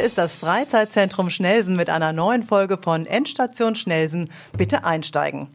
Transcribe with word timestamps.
Hier 0.00 0.06
ist 0.06 0.16
das 0.16 0.36
Freizeitzentrum 0.36 1.28
Schnelsen 1.28 1.76
mit 1.76 1.90
einer 1.90 2.14
neuen 2.14 2.42
Folge 2.42 2.78
von 2.78 3.04
Endstation 3.04 3.74
Schnelsen. 3.74 4.30
Bitte 4.56 4.82
einsteigen. 4.82 5.48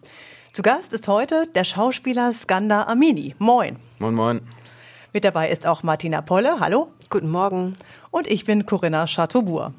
Zu 0.53 0.61
Gast 0.61 0.93
ist 0.93 1.07
heute 1.07 1.47
der 1.55 1.63
Schauspieler 1.63 2.31
Skanda 2.31 2.83
Amini. 2.83 3.33
Moin. 3.39 3.77
Moin, 3.97 4.13
moin. 4.13 4.41
Mit 5.13 5.23
dabei 5.23 5.49
ist 5.49 5.65
auch 5.65 5.81
Martina 5.81 6.21
Polle. 6.21 6.59
Hallo. 6.59 6.89
Guten 7.09 7.31
Morgen. 7.31 7.75
Und 8.11 8.27
ich 8.27 8.45
bin 8.45 8.67
Corinna 8.67 9.07
Chateaubourg. 9.07 9.73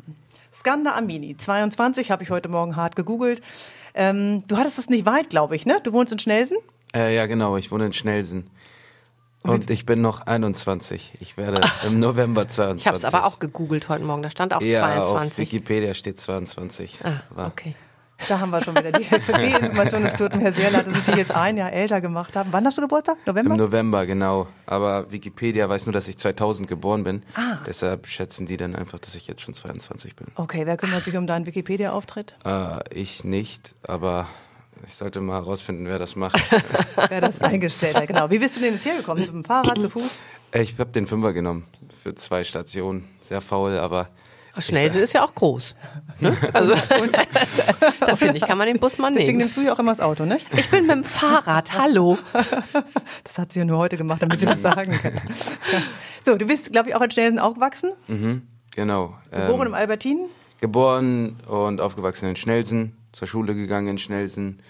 Skanda 0.52 0.96
Amini, 0.96 1.36
22, 1.36 2.10
habe 2.10 2.24
ich 2.24 2.30
heute 2.30 2.48
Morgen 2.48 2.74
hart 2.74 2.96
gegoogelt. 2.96 3.42
Ähm, 3.94 4.42
du 4.48 4.56
hattest 4.56 4.80
es 4.80 4.90
nicht 4.90 5.06
weit, 5.06 5.30
glaube 5.30 5.54
ich, 5.54 5.64
ne? 5.64 5.78
Du 5.84 5.92
wohnst 5.92 6.12
in 6.12 6.18
Schnelsen? 6.18 6.56
Äh, 6.92 7.14
ja, 7.14 7.26
genau. 7.26 7.56
Ich 7.56 7.70
wohne 7.70 7.86
in 7.86 7.92
Schnelsen. 7.92 8.50
Und 9.48 9.70
ich 9.70 9.86
bin 9.86 10.00
noch 10.02 10.26
21. 10.26 11.12
Ich 11.20 11.36
werde 11.36 11.60
im 11.86 11.98
November 11.98 12.48
22. 12.48 12.80
Ich 12.82 12.86
habe 12.86 12.96
es 12.96 13.04
aber 13.04 13.24
auch 13.26 13.38
gegoogelt 13.38 13.88
heute 13.88 14.04
Morgen. 14.04 14.22
Da 14.22 14.30
stand 14.30 14.54
auch 14.54 14.60
ja, 14.62 14.80
22. 14.80 15.32
Auf 15.32 15.38
Wikipedia 15.38 15.94
steht 15.94 16.18
22. 16.20 16.98
Ah, 17.04 17.22
War- 17.30 17.46
okay. 17.48 17.74
Da 18.28 18.40
haben 18.40 18.48
wir 18.50 18.62
schon 18.62 18.74
wieder 18.74 18.92
die 18.92 19.02
Information. 19.64 20.06
Es 20.06 20.14
tut 20.14 20.34
mir 20.34 20.50
sehr 20.52 20.70
leid, 20.70 20.86
dass 20.86 20.96
ich 21.00 21.04
dich 21.04 21.16
jetzt 21.16 21.36
ein 21.36 21.58
Jahr 21.58 21.70
älter 21.70 22.00
gemacht 22.00 22.34
habe. 22.34 22.48
Wann 22.50 22.64
hast 22.64 22.78
du 22.78 22.82
Geburtstag? 22.82 23.18
November? 23.26 23.50
Im 23.52 23.56
November, 23.58 24.06
genau. 24.06 24.48
Aber 24.64 25.12
Wikipedia 25.12 25.68
weiß 25.68 25.84
nur, 25.84 25.92
dass 25.92 26.08
ich 26.08 26.16
2000 26.16 26.66
geboren 26.66 27.04
bin. 27.04 27.22
Ah. 27.34 27.58
Deshalb 27.66 28.06
schätzen 28.06 28.46
die 28.46 28.56
dann 28.56 28.74
einfach, 28.74 28.98
dass 29.00 29.14
ich 29.14 29.26
jetzt 29.26 29.42
schon 29.42 29.52
22 29.52 30.16
bin. 30.16 30.28
Okay, 30.36 30.64
wer 30.64 30.78
kümmert 30.78 31.04
sich 31.04 31.14
um 31.16 31.26
deinen 31.26 31.44
Wikipedia-Auftritt? 31.44 32.36
Äh, 32.46 32.78
ich 32.94 33.22
nicht, 33.24 33.74
aber 33.86 34.26
ich 34.84 34.94
sollte 34.94 35.20
mal 35.20 35.34
herausfinden, 35.34 35.86
wer 35.86 35.98
das 35.98 36.16
macht. 36.16 36.36
Wer 37.08 37.20
das 37.20 37.40
eingestellt 37.40 37.96
hat, 37.96 38.06
genau. 38.08 38.30
Wie 38.30 38.38
bist 38.38 38.56
du 38.56 38.60
denn 38.60 38.74
jetzt 38.74 38.82
hier 38.82 38.96
gekommen? 38.96 39.24
Zum 39.24 39.44
Fahrrad, 39.44 39.80
zu 39.80 39.88
Fuß? 39.90 40.18
Äh, 40.52 40.62
ich 40.62 40.78
habe 40.78 40.90
den 40.90 41.06
Fünfer 41.06 41.32
genommen 41.32 41.66
für 42.02 42.14
zwei 42.14 42.44
Stationen. 42.44 43.08
Sehr 43.28 43.40
faul, 43.40 43.78
aber 43.78 44.08
Schnellsee 44.58 45.00
ist 45.02 45.12
ja 45.12 45.24
auch 45.24 45.34
groß. 45.34 45.74
Ne? 46.20 46.34
Also, 46.54 46.74
da 48.00 48.16
finde 48.16 48.38
ich, 48.38 48.46
kann 48.46 48.56
man 48.56 48.66
den 48.66 48.78
Bus 48.78 48.96
mal 48.98 49.08
Deswegen 49.10 49.26
nehmen. 49.28 49.38
nimmst 49.38 49.56
du 49.56 49.60
ja 49.62 49.72
auch 49.74 49.78
immer 49.78 49.92
das 49.92 50.00
Auto, 50.00 50.24
nicht? 50.24 50.46
Ich 50.56 50.70
bin 50.70 50.86
mit 50.86 50.96
dem 50.96 51.04
Fahrrad, 51.04 51.72
hallo. 51.74 52.16
Das 53.24 53.38
hat 53.38 53.52
sie 53.52 53.58
ja 53.58 53.64
nur 53.66 53.78
heute 53.78 53.96
gemacht, 53.96 54.22
damit 54.22 54.40
sie 54.40 54.46
das 54.46 54.62
sagen 54.62 54.92
kann. 54.92 55.20
So, 56.24 56.36
du 56.36 56.46
bist, 56.46 56.72
glaube 56.72 56.88
ich, 56.88 56.94
auch 56.94 57.02
in 57.02 57.10
Schnelsen 57.10 57.38
aufgewachsen. 57.38 57.90
genau. 58.70 59.14
Geboren 59.30 59.60
Ähm, 59.60 59.66
im 59.66 59.74
Albertin. 59.74 60.20
Geboren 60.60 61.36
und 61.48 61.80
aufgewachsen 61.82 62.30
in 62.30 62.36
Schnelsen, 62.36 62.96
zur 63.16 63.26
Schule 63.26 63.54
gegangen 63.54 63.88
in 63.88 63.98
Schnelsen, 63.98 64.60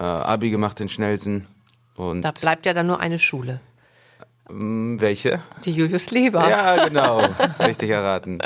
äh, 0.00 0.02
Abi 0.02 0.50
gemacht 0.50 0.80
in 0.80 0.88
Schnelsen 0.88 1.46
und 1.94 2.22
Da 2.22 2.32
bleibt 2.32 2.66
ja 2.66 2.74
dann 2.74 2.88
nur 2.88 2.98
eine 2.98 3.20
Schule. 3.20 3.60
ähm, 4.50 5.00
welche? 5.00 5.40
Die 5.64 5.70
Julius 5.70 6.10
Leber. 6.10 6.48
Ja, 6.48 6.88
genau, 6.88 7.22
richtig 7.60 7.90
erraten. 7.90 8.40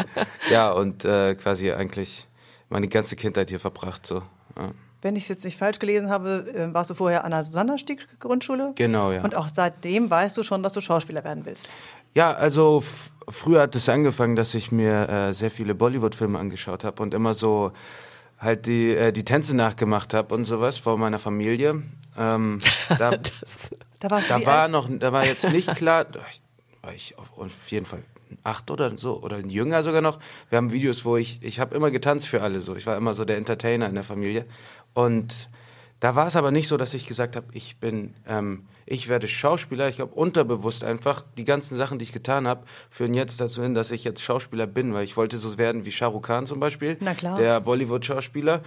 Ja, 0.51 0.71
und 0.73 1.07
äh, 1.07 1.35
quasi 1.35 1.73
eigentlich 1.73 2.29
meine 2.69 2.89
ganze 2.89 3.17
Kindheit 3.17 3.49
hier 3.49 3.59
verbracht 3.59 4.07
so. 4.07 4.17
Ja. 4.55 4.73
Wenn 5.01 5.17
ich 5.17 5.23
es 5.23 5.29
jetzt 5.31 5.45
nicht 5.47 5.57
falsch 5.57 5.79
gelesen 5.79 6.11
habe, 6.11 6.45
äh, 6.55 6.75
warst 6.75 6.91
du 6.91 6.95
vorher 6.95 7.25
an 7.25 7.31
der 7.31 7.45
Sanderstieg-Grundschule. 7.45 8.73
Genau, 8.75 9.13
ja. 9.13 9.23
Und 9.23 9.35
auch 9.35 9.49
seitdem 9.51 10.11
weißt 10.11 10.37
du 10.37 10.43
schon, 10.43 10.63
dass 10.63 10.75
du 10.75 10.83
Schauspieler 10.83 11.25
werden 11.25 11.47
willst. 11.47 11.69
Ja, 12.15 12.35
also 12.35 12.83
früher 13.29 13.63
hat 13.63 13.75
es 13.75 13.89
angefangen, 13.89 14.37
dass 14.37 14.53
ich 14.53 14.73
mir 14.73 15.09
äh, 15.09 15.33
sehr 15.33 15.51
viele 15.51 15.75
Bollywood-Filme 15.75 16.39
angeschaut 16.39 16.85
habe 16.85 17.03
und 17.03 17.15
immer 17.15 17.33
so 17.33 17.73
halt 18.39 18.67
die, 18.67 18.91
äh, 18.91 19.13
die 19.13 19.25
Tänze 19.25 19.57
nachgemacht 19.57 20.15
habe 20.15 20.35
und 20.35 20.45
sowas 20.45 20.79
vor 20.79 20.97
meiner 20.99 21.19
Familie. 21.19 21.83
Ähm, 22.17 22.59
da, 22.99 23.11
Da 24.01 24.09
du 24.09 24.29
Da 24.29 24.41
wie 24.41 24.47
war 24.47 24.63
alt? 24.63 24.71
noch, 24.73 24.89
da 24.91 25.13
war 25.13 25.25
jetzt 25.27 25.51
nicht 25.51 25.75
klar, 25.75 26.05
da 26.05 26.21
war 26.21 26.27
ich- 26.31 26.43
war 26.83 26.95
ich 26.95 27.19
auf, 27.19 27.37
auf 27.39 27.71
jeden 27.71 27.85
Fall 27.87 28.03
acht 28.45 28.71
oder 28.71 28.97
so 28.97 29.21
oder 29.23 29.37
ein 29.37 29.49
jünger 29.51 29.83
sogar 29.83 30.01
noch. 30.03 30.19
Wir 30.51 30.59
haben 30.59 30.71
Videos, 30.71 31.05
wo 31.05 31.17
ich, 31.17 31.39
ich 31.43 31.59
habe 31.61 31.75
immer 31.75 31.91
getanzt 31.91 32.29
für 32.29 32.43
alle 32.43 32.61
so. 32.61 32.77
Ich 32.77 32.87
war 32.87 32.97
immer 32.97 33.15
so 33.15 33.25
der 33.25 33.37
Entertainer 33.39 33.89
in 33.89 33.95
der 33.95 34.05
Familie. 34.05 34.45
Und 34.95 35.49
da 36.01 36.15
war 36.15 36.29
es 36.29 36.37
aber 36.37 36.51
nicht 36.51 36.69
so, 36.69 36.77
dass 36.77 36.95
ich 36.95 37.07
gesagt 37.07 37.35
habe, 37.35 37.47
ich 37.53 37.79
bin, 37.79 38.15
ähm, 38.27 38.67
ich 38.87 39.09
werde 39.09 39.27
Schauspieler. 39.27 39.89
Ich 39.89 39.97
glaube 39.97 40.15
unterbewusst 40.15 40.85
einfach 40.85 41.25
die 41.37 41.45
ganzen 41.45 41.77
Sachen, 41.77 41.99
die 41.99 42.05
ich 42.05 42.13
getan 42.13 42.47
habe, 42.47 42.65
führen 42.89 43.15
jetzt 43.15 43.41
dazu 43.41 43.63
hin, 43.63 43.75
dass 43.75 43.91
ich 43.91 44.05
jetzt 44.05 44.23
Schauspieler 44.23 44.67
bin, 44.67 44.95
weil 44.95 45.05
ich 45.05 45.17
wollte 45.17 45.39
so 45.39 45.59
werden 45.59 45.85
wie 45.85 45.91
Shah 45.91 46.07
Rukh 46.07 46.27
Khan 46.27 46.47
zum 46.47 46.61
Beispiel, 46.61 46.97
Na 47.01 47.15
klar. 47.15 47.37
der 47.39 47.61
Bollywood-Schauspieler. 47.61 48.63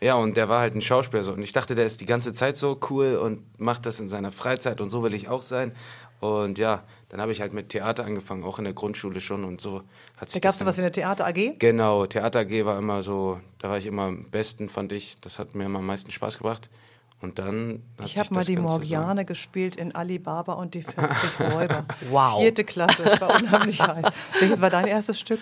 Ja, 0.00 0.14
und 0.14 0.36
der 0.36 0.48
war 0.48 0.60
halt 0.60 0.74
ein 0.74 0.82
Schauspieler 0.82 1.24
so. 1.24 1.32
Und 1.32 1.42
ich 1.42 1.52
dachte, 1.52 1.74
der 1.74 1.86
ist 1.86 2.00
die 2.00 2.06
ganze 2.06 2.34
Zeit 2.34 2.56
so 2.56 2.78
cool 2.90 3.16
und 3.16 3.42
macht 3.58 3.86
das 3.86 3.98
in 3.98 4.08
seiner 4.08 4.30
Freizeit 4.30 4.80
und 4.80 4.90
so 4.90 5.02
will 5.02 5.14
ich 5.14 5.28
auch 5.28 5.42
sein. 5.42 5.72
Und 6.20 6.58
ja, 6.58 6.84
dann 7.08 7.20
habe 7.20 7.32
ich 7.32 7.40
halt 7.40 7.52
mit 7.52 7.68
Theater 7.68 8.04
angefangen, 8.04 8.42
auch 8.44 8.58
in 8.58 8.64
der 8.64 8.74
Grundschule 8.74 9.20
schon 9.20 9.44
und 9.44 9.60
so 9.60 9.82
hat 10.16 10.28
Da 10.28 10.32
sich 10.32 10.42
gab 10.42 10.54
es 10.54 10.64
was 10.64 10.76
wie 10.76 10.80
eine 10.82 10.92
Theater 10.92 11.26
AG. 11.26 11.58
Genau, 11.58 12.06
Theater 12.06 12.40
AG 12.40 12.64
war 12.64 12.78
immer 12.78 13.02
so, 13.02 13.40
da 13.58 13.70
war 13.70 13.78
ich 13.78 13.86
immer 13.86 14.02
am 14.04 14.24
besten, 14.30 14.68
fand 14.68 14.92
ich. 14.92 15.16
Das 15.20 15.38
hat 15.38 15.54
mir 15.54 15.64
immer 15.66 15.78
am 15.78 15.86
meisten 15.86 16.10
Spaß 16.10 16.38
gebracht. 16.38 16.68
Und 17.22 17.38
dann 17.38 17.82
hat 17.98 18.06
Ich 18.06 18.18
habe 18.18 18.34
mal 18.34 18.40
das 18.40 18.46
die 18.48 18.56
Ganze 18.56 18.68
so- 18.72 18.78
Morgiane 18.78 19.24
gespielt 19.24 19.76
in 19.76 19.94
Alibaba 19.94 20.52
und 20.54 20.74
die 20.74 20.82
40 20.82 21.40
Räuber. 21.52 21.86
Wow. 22.10 22.40
Vierte 22.42 22.62
Klasse, 22.64 23.04
das 23.04 23.20
war 23.20 23.34
unheimlich 23.40 23.80
heiß. 23.86 24.06
Welches 24.40 24.60
war 24.60 24.68
dein 24.70 24.86
erstes 24.86 25.18
Stück? 25.18 25.40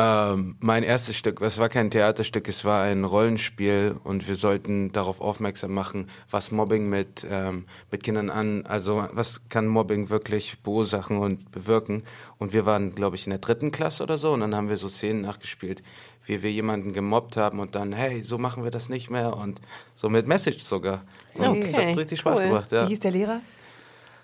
Ähm, 0.00 0.56
mein 0.60 0.82
erstes 0.82 1.18
Stück, 1.18 1.42
es 1.42 1.58
war 1.58 1.68
kein 1.68 1.90
Theaterstück, 1.90 2.48
es 2.48 2.64
war 2.64 2.84
ein 2.84 3.04
Rollenspiel 3.04 3.96
und 4.02 4.26
wir 4.26 4.36
sollten 4.36 4.92
darauf 4.92 5.20
aufmerksam 5.20 5.74
machen, 5.74 6.08
was 6.30 6.50
Mobbing 6.50 6.88
mit, 6.88 7.26
ähm, 7.28 7.66
mit 7.90 8.02
Kindern 8.02 8.30
an, 8.30 8.64
also 8.64 9.06
was 9.12 9.42
kann 9.50 9.66
Mobbing 9.66 10.08
wirklich 10.08 10.56
verursachen 10.62 11.18
und 11.18 11.50
bewirken. 11.50 12.04
Und 12.38 12.54
wir 12.54 12.64
waren, 12.64 12.94
glaube 12.94 13.16
ich, 13.16 13.26
in 13.26 13.30
der 13.30 13.40
dritten 13.40 13.72
Klasse 13.72 14.02
oder 14.02 14.16
so 14.16 14.32
und 14.32 14.40
dann 14.40 14.54
haben 14.54 14.70
wir 14.70 14.78
so 14.78 14.88
Szenen 14.88 15.20
nachgespielt, 15.20 15.82
wie 16.24 16.42
wir 16.42 16.50
jemanden 16.50 16.94
gemobbt 16.94 17.36
haben 17.36 17.58
und 17.58 17.74
dann, 17.74 17.92
hey, 17.92 18.22
so 18.22 18.38
machen 18.38 18.64
wir 18.64 18.70
das 18.70 18.88
nicht 18.88 19.10
mehr 19.10 19.36
und 19.36 19.60
so 19.96 20.08
mit 20.08 20.26
Message 20.26 20.60
sogar. 20.60 21.02
Und 21.34 21.46
Okay, 21.46 21.60
das 21.60 21.76
hat 21.76 21.96
richtig 21.98 22.20
Spaß 22.20 22.38
cool. 22.38 22.46
gemacht, 22.46 22.72
ja. 22.72 22.84
Wie 22.84 22.88
hieß 22.88 23.00
der 23.00 23.10
Lehrer? 23.10 23.40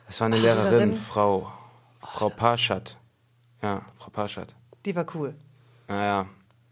Es 0.09 0.21
war 0.21 0.27
eine 0.27 0.39
Lehrerin? 0.39 0.71
Lehrerin, 0.71 0.97
Frau, 0.97 1.53
Frau 2.01 2.31
Parschat. 2.31 2.97
Ja, 3.63 3.85
Frau 3.99 4.09
Parschat. 4.11 4.55
Die 4.87 4.97
war 4.97 5.05
cool. 5.15 5.35
Naja, 5.89 6.27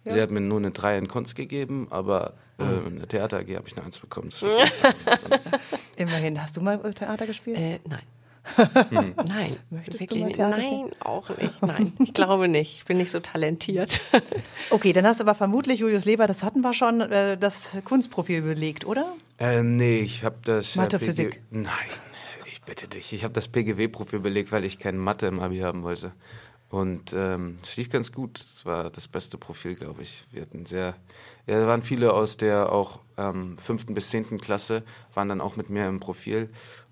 Ja. 0.04 0.12
sie 0.12 0.20
hat 0.22 0.30
mir 0.30 0.41
nur 0.41 0.58
eine 0.58 0.70
3 0.70 0.98
in 0.98 1.08
Kunst 1.08 1.34
gegeben, 1.36 1.86
aber 1.91 2.34
äh, 2.58 2.86
in 2.86 2.98
der 2.98 3.08
Theater 3.08 3.38
AG 3.38 3.54
habe 3.56 3.66
ich 3.66 3.76
eine 3.76 3.86
1 3.86 3.98
bekommen. 4.00 4.30
Immerhin. 5.97 6.41
Hast 6.42 6.56
du 6.56 6.60
mal 6.60 6.78
Theater 6.94 7.26
gespielt? 7.26 7.58
Äh, 7.58 7.80
nein. 7.88 8.02
Hm. 8.91 9.14
Nein. 9.26 9.56
Möchtest 9.70 9.94
du 9.94 10.00
Wirklich 10.00 10.20
mal 10.20 10.26
nicht. 10.26 10.36
Theater 10.36 10.58
Nein, 10.58 10.91
auch 11.00 11.30
nicht. 11.30 11.62
Nein, 11.62 11.92
ich 11.98 12.12
glaube 12.12 12.47
nicht. 12.47 12.75
Ich 12.76 12.84
bin 12.84 12.98
nicht 12.98 13.10
so 13.10 13.20
talentiert. 13.20 14.02
Okay, 14.70 14.92
dann 14.92 15.06
hast 15.06 15.19
du 15.20 15.25
aber 15.25 15.34
vermutlich, 15.34 15.81
Julius 15.81 16.04
Leber, 16.04 16.26
das 16.26 16.42
hatten 16.42 16.60
wir 16.60 16.75
schon, 16.75 17.00
äh, 17.00 17.38
das 17.38 17.78
Kunstprofil 17.84 18.42
belegt, 18.42 18.84
oder? 18.84 19.14
äh, 19.38 19.62
nee, 19.62 20.00
ich 20.00 20.25
habe 20.25 20.36
das. 20.44 20.76
äh, 20.76 20.81
Mathe, 20.81 20.98
PG 20.98 21.06
Physik. 21.06 21.42
Nein, 21.50 21.70
ich 22.46 22.60
bitte 22.62 22.86
dich. 22.88 23.12
Ich 23.14 23.25
habe 23.25 23.32
das 23.32 23.48
PGW-Profil 23.48 24.19
belegt, 24.20 24.52
weil 24.52 24.64
ich 24.64 24.78
keine 24.78 24.98
Mathe 24.98 25.26
im 25.26 25.41
Abi 25.41 25.60
haben 25.60 25.82
wollte. 25.82 26.12
Und 26.70 27.12
ähm, 27.12 27.58
es 27.62 27.76
lief 27.76 27.88
ganz 27.88 28.10
gut. 28.10 28.41
Es 28.41 28.66
war 28.66 28.91
das 28.91 29.06
beste 29.06 29.38
Profil, 29.38 29.75
glaube 29.76 30.02
ich. 30.02 30.26
Wir 30.30 30.42
hatten 30.42 30.66
sehr. 30.66 30.97
Ja, 31.47 31.60
da 31.60 31.66
waren 31.66 31.82
viele 31.82 32.12
aus 32.12 32.36
der 32.36 32.72
auch 32.72 33.00
ähm, 33.16 33.58
fünften 33.58 33.94
bis 33.94 34.10
zehnten 34.10 34.41
Klasse, 34.41 34.82
waren 35.12 35.28
dann 35.28 35.41
auch 35.41 35.56
mit 35.56 35.70
mir 35.70 35.86
im 35.86 36.00
Profil. 36.00 36.50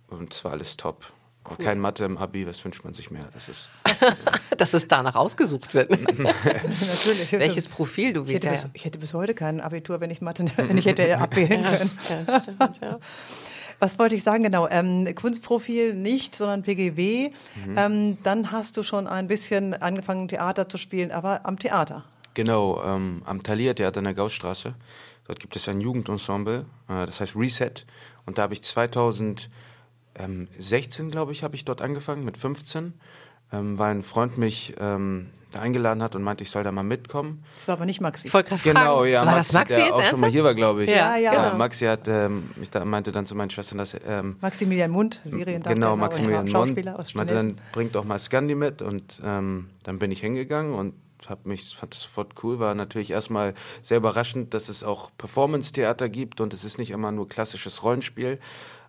Und 0.08 0.34
es 0.34 0.44
war 0.44 0.52
alles 0.52 0.76
top. 0.76 1.12
Und 1.44 1.58
Kein 1.58 1.80
Mathe 1.80 2.04
im 2.04 2.18
Abi, 2.18 2.46
was 2.46 2.64
wünscht 2.64 2.84
man 2.84 2.92
sich 2.92 3.10
mehr? 3.10 3.28
Das 3.34 3.48
ist. 3.48 3.68
Dass 4.56 4.74
es 4.74 4.86
danach 4.86 5.16
ausgesucht 5.16 5.74
wird. 5.74 5.90
Natürlich. 6.18 7.32
Welches 7.32 7.66
Profil 7.66 8.12
du 8.12 8.24
ich 8.24 8.38
bis, 8.38 8.66
ich 8.74 8.84
hätte 8.84 8.98
bis 8.98 9.12
heute 9.12 9.34
kein 9.34 9.60
Abitur, 9.60 10.00
wenn 10.00 10.10
ich 10.10 10.20
Mathe, 10.20 10.44
wenn 10.56 10.78
ich 10.78 10.86
hätte 10.86 11.18
abwählen 11.18 11.64
können. 11.64 11.90
Ja, 12.26 12.40
stimmt, 12.40 12.80
ja. 12.80 12.98
Was 13.82 13.98
wollte 13.98 14.14
ich 14.14 14.22
sagen? 14.22 14.44
Genau, 14.44 14.68
ähm, 14.68 15.12
Kunstprofil 15.12 15.92
nicht, 15.92 16.36
sondern 16.36 16.62
PGW. 16.62 17.30
Mhm. 17.66 17.74
Ähm, 17.76 18.18
dann 18.22 18.52
hast 18.52 18.76
du 18.76 18.84
schon 18.84 19.08
ein 19.08 19.26
bisschen 19.26 19.74
angefangen, 19.74 20.28
Theater 20.28 20.68
zu 20.68 20.78
spielen, 20.78 21.10
aber 21.10 21.44
am 21.44 21.58
Theater. 21.58 22.04
Genau, 22.34 22.80
ähm, 22.84 23.22
am 23.24 23.42
Thalia 23.42 23.74
Theater 23.74 23.98
in 23.98 24.04
der 24.04 24.14
Gaußstraße. 24.14 24.76
Dort 25.26 25.40
gibt 25.40 25.56
es 25.56 25.68
ein 25.68 25.80
Jugendensemble, 25.80 26.64
äh, 26.88 27.06
das 27.06 27.18
heißt 27.18 27.34
Reset. 27.34 27.84
Und 28.24 28.38
da 28.38 28.42
habe 28.42 28.54
ich 28.54 28.62
2016, 28.62 29.50
glaube 31.10 31.32
ich, 31.32 31.42
habe 31.42 31.56
ich 31.56 31.64
dort 31.64 31.82
angefangen, 31.82 32.24
mit 32.24 32.36
15, 32.36 32.94
ähm, 33.52 33.78
weil 33.78 33.92
ein 33.92 34.02
Freund 34.02 34.38
mich 34.38 34.74
ähm, 34.78 35.28
da 35.52 35.60
eingeladen 35.60 36.02
hat 36.02 36.16
und 36.16 36.22
meinte, 36.22 36.42
ich 36.42 36.50
soll 36.50 36.64
da 36.64 36.72
mal 36.72 36.82
mitkommen. 36.82 37.44
Das 37.54 37.68
war 37.68 37.76
aber 37.76 37.84
nicht 37.84 38.00
Maxi. 38.00 38.32
Wollte 38.32 38.50
gerade 38.50 38.62
Genau, 38.62 39.04
ja, 39.04 39.24
war 39.24 39.34
Maxi, 39.36 39.38
das 39.38 39.52
Maxi 39.52 39.74
der 39.74 39.84
jetzt 39.84 39.92
auch 39.92 39.96
schon 39.96 40.00
mal 40.00 40.06
ernsthaft? 40.06 40.32
hier 40.32 40.44
war, 40.44 40.54
glaube 40.54 40.84
ich. 40.84 40.90
Ja, 40.90 41.16
ja. 41.16 41.30
genau. 41.30 41.56
Maxi 41.58 41.86
hat, 41.86 42.08
ähm, 42.08 42.50
ich 42.60 42.70
da, 42.70 42.84
meinte 42.84 43.12
dann 43.12 43.26
zu 43.26 43.34
meinen 43.34 43.50
Schwestern, 43.50 43.78
dass 43.78 43.94
er, 43.94 44.04
ähm, 44.06 44.36
Maximilian 44.40 44.90
Mund, 44.90 45.20
Seriendarsteller 45.24 45.74
Genau, 45.74 45.96
Maximilian 45.96 46.46
und 46.46 46.52
Mon. 46.52 46.66
Schauspieler 46.68 46.98
aus 46.98 47.14
Meinte 47.14 47.34
dann, 47.34 47.54
bringt 47.72 47.94
doch 47.94 48.04
mal 48.04 48.18
Scandi 48.18 48.54
mit 48.54 48.82
und 48.82 49.20
ähm, 49.24 49.68
dann 49.82 49.98
bin 49.98 50.10
ich 50.10 50.20
hingegangen 50.20 50.74
und 50.74 50.94
hab 51.28 51.46
mich, 51.46 51.76
fand 51.76 51.94
es 51.94 52.02
sofort 52.02 52.32
cool, 52.42 52.58
war 52.58 52.74
natürlich 52.74 53.10
erstmal 53.12 53.54
sehr 53.80 53.98
überraschend, 53.98 54.54
dass 54.54 54.68
es 54.68 54.82
auch 54.82 55.10
Performance-Theater 55.18 56.08
gibt 56.08 56.40
und 56.40 56.52
es 56.52 56.64
ist 56.64 56.78
nicht 56.78 56.90
immer 56.90 57.12
nur 57.12 57.28
klassisches 57.28 57.84
Rollenspiel. 57.84 58.38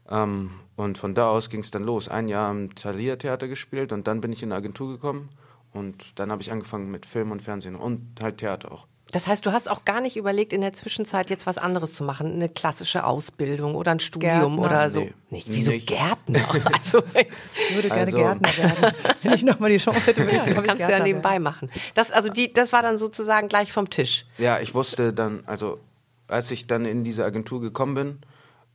Ähm, 0.09 0.51
und 0.75 0.97
von 0.97 1.13
da 1.15 1.29
aus 1.29 1.50
ging 1.50 1.61
es 1.61 1.71
dann 1.71 1.83
los. 1.83 2.07
Ein 2.09 2.27
Jahr 2.27 2.50
im 2.51 2.73
Thalia 2.75 3.15
Theater 3.15 3.47
gespielt 3.47 3.91
und 3.91 4.07
dann 4.07 4.21
bin 4.21 4.33
ich 4.33 4.41
in 4.44 4.51
eine 4.51 4.57
Agentur 4.57 4.89
gekommen 4.91 5.29
Und 5.71 6.19
dann 6.19 6.31
habe 6.31 6.41
ich 6.41 6.51
angefangen 6.51 6.89
mit 6.91 7.05
Film 7.05 7.31
und 7.31 7.41
Fernsehen 7.41 7.75
und 7.75 8.19
halt 8.21 8.38
Theater 8.39 8.71
auch. 8.71 8.88
Das 9.11 9.27
heißt, 9.27 9.45
du 9.45 9.51
hast 9.51 9.69
auch 9.69 9.85
gar 9.85 10.01
nicht 10.01 10.17
überlegt, 10.17 10.53
in 10.53 10.61
der 10.61 10.73
Zwischenzeit 10.73 11.29
jetzt 11.29 11.45
was 11.45 11.59
anderes 11.59 11.94
zu 11.94 12.03
machen, 12.03 12.33
eine 12.33 12.50
klassische 12.50 13.05
Ausbildung 13.05 13.75
oder 13.75 13.91
ein 13.91 14.00
Studium 14.00 14.55
Gärtner. 14.55 14.59
oder 14.65 14.89
so. 14.89 15.01
Nee, 15.01 15.13
nicht, 15.29 15.47
wieso 15.51 15.69
nicht. 15.71 15.88
Gärtner? 15.88 16.39
Also, 16.75 17.03
Ich 17.13 17.75
würde 17.75 17.89
gerne 17.89 18.01
Also- 18.05 18.17
Gärtner 18.17 18.57
werden. 18.57 18.95
Wenn 19.21 19.33
ich 19.33 19.44
nochmal 19.44 19.69
die 19.69 19.77
Chance 19.77 20.01
hätte, 20.07 20.21
würde 20.25 20.31
ich, 20.31 20.38
ja, 20.47 20.53
das 20.53 20.63
kannst 20.63 20.88
du 20.88 20.91
ja 20.91 21.00
nebenbei 21.03 21.31
werden. 21.31 21.44
machen. 21.44 21.71
Das, 21.94 22.09
also 22.09 22.29
die, 22.29 22.51
das 22.53 22.73
war 22.73 22.81
dann 22.81 22.97
sozusagen 22.97 23.47
gleich 23.50 23.71
vom 23.71 23.89
Tisch. 23.91 24.25
Ja, 24.39 24.59
ich 24.59 24.73
wusste 24.73 25.13
dann, 25.13 25.44
also 25.45 25.79
als 26.27 26.50
ich 26.50 26.65
dann 26.65 26.85
in 26.85 27.03
diese 27.03 27.23
Agentur 27.23 27.61
gekommen 27.61 27.94
bin, 27.94 28.17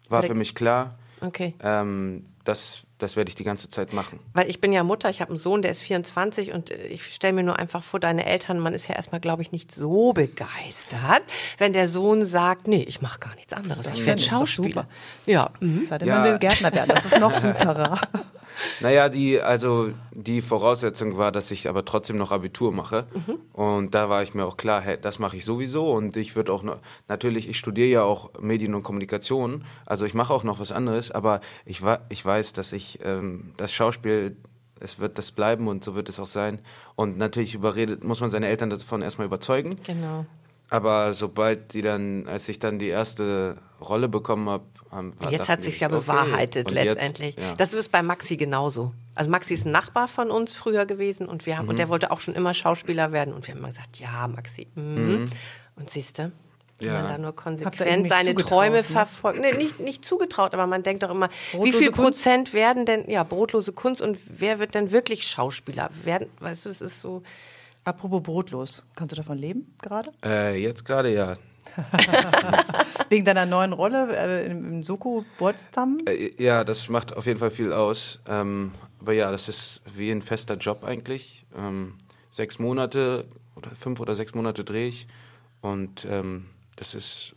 war 0.08 0.22
für 0.22 0.34
mich 0.34 0.54
klar, 0.54 0.98
Okay. 1.20 1.54
ähm, 1.62 2.24
das, 2.44 2.80
das 2.96 3.14
werde 3.16 3.28
ich 3.28 3.34
die 3.34 3.44
ganze 3.44 3.68
Zeit 3.68 3.92
machen. 3.92 4.20
Weil 4.32 4.48
ich 4.48 4.58
bin 4.60 4.72
ja 4.72 4.82
Mutter, 4.82 5.10
ich 5.10 5.20
habe 5.20 5.30
einen 5.30 5.38
Sohn, 5.38 5.60
der 5.60 5.70
ist 5.70 5.82
24 5.82 6.52
und 6.54 6.70
äh, 6.70 6.86
ich 6.86 7.14
stelle 7.14 7.34
mir 7.34 7.42
nur 7.42 7.58
einfach 7.58 7.82
vor, 7.82 8.00
deine 8.00 8.24
Eltern, 8.24 8.58
man 8.58 8.72
ist 8.72 8.88
ja 8.88 8.94
erstmal, 8.94 9.20
glaube 9.20 9.42
ich, 9.42 9.52
nicht 9.52 9.74
so 9.74 10.14
begeistert, 10.14 11.22
wenn 11.58 11.74
der 11.74 11.88
Sohn 11.88 12.24
sagt, 12.24 12.66
nee, 12.66 12.82
ich 12.82 13.02
mache 13.02 13.18
gar 13.20 13.34
nichts 13.34 13.52
anderes, 13.52 13.90
ich 13.92 14.06
werde 14.06 14.22
Schauspieler. 14.22 14.86
Ja, 15.26 15.50
mhm. 15.60 15.84
Sei 15.84 15.98
denn, 15.98 16.08
Ja. 16.08 16.20
man 16.20 16.24
will 16.32 16.38
Gärtner 16.38 16.72
werden. 16.72 16.88
Das 16.94 17.04
ist 17.04 17.18
noch 17.20 17.34
superer. 17.40 18.00
Naja, 18.80 19.08
die, 19.08 19.40
also 19.40 19.90
die 20.12 20.40
Voraussetzung 20.40 21.16
war, 21.16 21.32
dass 21.32 21.50
ich 21.50 21.68
aber 21.68 21.84
trotzdem 21.84 22.16
noch 22.16 22.32
Abitur 22.32 22.72
mache. 22.72 23.06
Und 23.52 23.94
da 23.94 24.08
war 24.08 24.22
ich 24.22 24.34
mir 24.34 24.44
auch 24.44 24.56
klar, 24.56 24.80
hey, 24.80 24.98
das 25.00 25.18
mache 25.18 25.36
ich 25.36 25.44
sowieso. 25.44 25.92
Und 25.92 26.16
ich 26.16 26.36
würde 26.36 26.52
auch 26.52 26.62
noch, 26.62 26.78
natürlich, 27.08 27.48
ich 27.48 27.58
studiere 27.58 27.88
ja 27.88 28.02
auch 28.02 28.30
Medien 28.40 28.74
und 28.74 28.82
Kommunikation. 28.82 29.64
Also 29.86 30.06
ich 30.06 30.14
mache 30.14 30.32
auch 30.32 30.44
noch 30.44 30.60
was 30.60 30.72
anderes, 30.72 31.10
aber 31.10 31.40
ich, 31.64 31.82
ich 32.08 32.24
weiß, 32.24 32.52
dass 32.52 32.72
ich 32.72 32.98
ähm, 33.04 33.52
das 33.56 33.72
Schauspiel, 33.72 34.36
es 34.80 34.98
wird 34.98 35.18
das 35.18 35.32
bleiben 35.32 35.68
und 35.68 35.82
so 35.82 35.94
wird 35.94 36.08
es 36.08 36.20
auch 36.20 36.26
sein. 36.26 36.60
Und 36.94 37.18
natürlich 37.18 37.54
überredet, 37.54 38.04
muss 38.04 38.20
man 38.20 38.30
seine 38.30 38.48
Eltern 38.48 38.70
davon 38.70 39.02
erstmal 39.02 39.26
überzeugen. 39.26 39.76
genau. 39.84 40.26
Aber 40.70 41.14
sobald 41.14 41.72
die 41.72 41.82
dann, 41.82 42.26
als 42.28 42.48
ich 42.48 42.58
dann 42.58 42.78
die 42.78 42.88
erste 42.88 43.56
Rolle 43.80 44.08
bekommen 44.08 44.48
habe, 44.48 44.64
haben 44.90 45.14
Jetzt 45.30 45.48
hat 45.48 45.62
sich 45.62 45.80
ja 45.80 45.88
okay. 45.88 45.96
bewahrheitet 45.98 46.68
Und 46.68 46.74
letztendlich. 46.74 47.36
Jetzt, 47.36 47.44
ja. 47.44 47.54
Das 47.54 47.74
ist 47.74 47.90
bei 47.90 48.02
Maxi 48.02 48.36
genauso. 48.36 48.92
Also 49.14 49.30
Maxi 49.30 49.54
ist 49.54 49.66
ein 49.66 49.70
Nachbar 49.72 50.08
von 50.08 50.30
uns 50.30 50.54
früher 50.54 50.86
gewesen 50.86 51.28
und 51.28 51.46
wir 51.46 51.56
haben 51.58 51.64
Mhm. 51.64 51.70
und 51.70 51.78
der 51.78 51.88
wollte 51.88 52.10
auch 52.10 52.20
schon 52.20 52.34
immer 52.34 52.54
Schauspieler 52.54 53.12
werden 53.12 53.34
und 53.34 53.46
wir 53.46 53.52
haben 53.54 53.58
immer 53.60 53.68
gesagt, 53.68 53.98
ja 53.98 54.28
Maxi. 54.28 54.66
Mhm. 54.74 55.26
Und 55.76 55.90
siehst 55.90 56.18
du, 56.18 56.32
Ja. 56.80 56.92
man 56.94 57.08
da 57.08 57.18
nur 57.18 57.34
konsequent 57.34 58.08
seine 58.08 58.34
Träume 58.34 58.78
ne? 58.78 58.84
verfolgt. 58.84 59.40
Nee, 59.40 59.52
nicht, 59.52 59.80
nicht 59.80 60.04
zugetraut, 60.04 60.54
aber 60.54 60.66
man 60.66 60.82
denkt 60.82 61.02
doch 61.02 61.10
immer, 61.10 61.28
wie 61.52 61.56
Brotlose 61.58 61.78
viel 61.78 61.90
Kunst? 61.92 62.02
Prozent 62.24 62.54
werden 62.54 62.86
denn, 62.86 63.08
ja, 63.10 63.24
brotlose 63.24 63.72
Kunst 63.72 64.00
und 64.00 64.18
wer 64.26 64.58
wird 64.58 64.74
denn 64.74 64.90
wirklich 64.92 65.26
Schauspieler 65.26 65.90
werden? 66.04 66.28
Weißt 66.40 66.64
du, 66.66 66.70
es 66.70 66.80
ist 66.80 67.00
so, 67.00 67.22
Apropos 67.88 68.22
brotlos. 68.22 68.84
Kannst 68.94 69.12
du 69.12 69.16
davon 69.16 69.38
leben 69.38 69.74
gerade? 69.80 70.12
Äh, 70.22 70.60
jetzt 70.62 70.84
gerade 70.84 71.10
ja. 71.14 71.36
Wegen 73.08 73.24
deiner 73.24 73.46
neuen 73.46 73.72
Rolle 73.72 74.14
äh, 74.14 74.44
im, 74.50 74.72
im 74.74 74.82
Soko 74.82 75.24
Potsdam? 75.38 75.98
Äh, 76.06 76.34
Ja, 76.42 76.64
das 76.64 76.90
macht 76.90 77.16
auf 77.16 77.24
jeden 77.24 77.38
Fall 77.38 77.50
viel 77.50 77.72
aus. 77.72 78.20
Ähm, 78.26 78.72
aber 79.00 79.14
ja, 79.14 79.30
das 79.30 79.48
ist 79.48 79.80
wie 79.94 80.10
ein 80.10 80.20
fester 80.20 80.56
Job 80.56 80.84
eigentlich. 80.84 81.46
Ähm, 81.56 81.94
sechs 82.28 82.58
Monate 82.58 83.24
oder 83.56 83.70
fünf 83.70 84.00
oder 84.00 84.14
sechs 84.14 84.34
Monate 84.34 84.64
drehe 84.64 84.88
ich. 84.88 85.06
Und 85.62 86.06
ähm, 86.10 86.44
das 86.76 86.94
ist, 86.94 87.34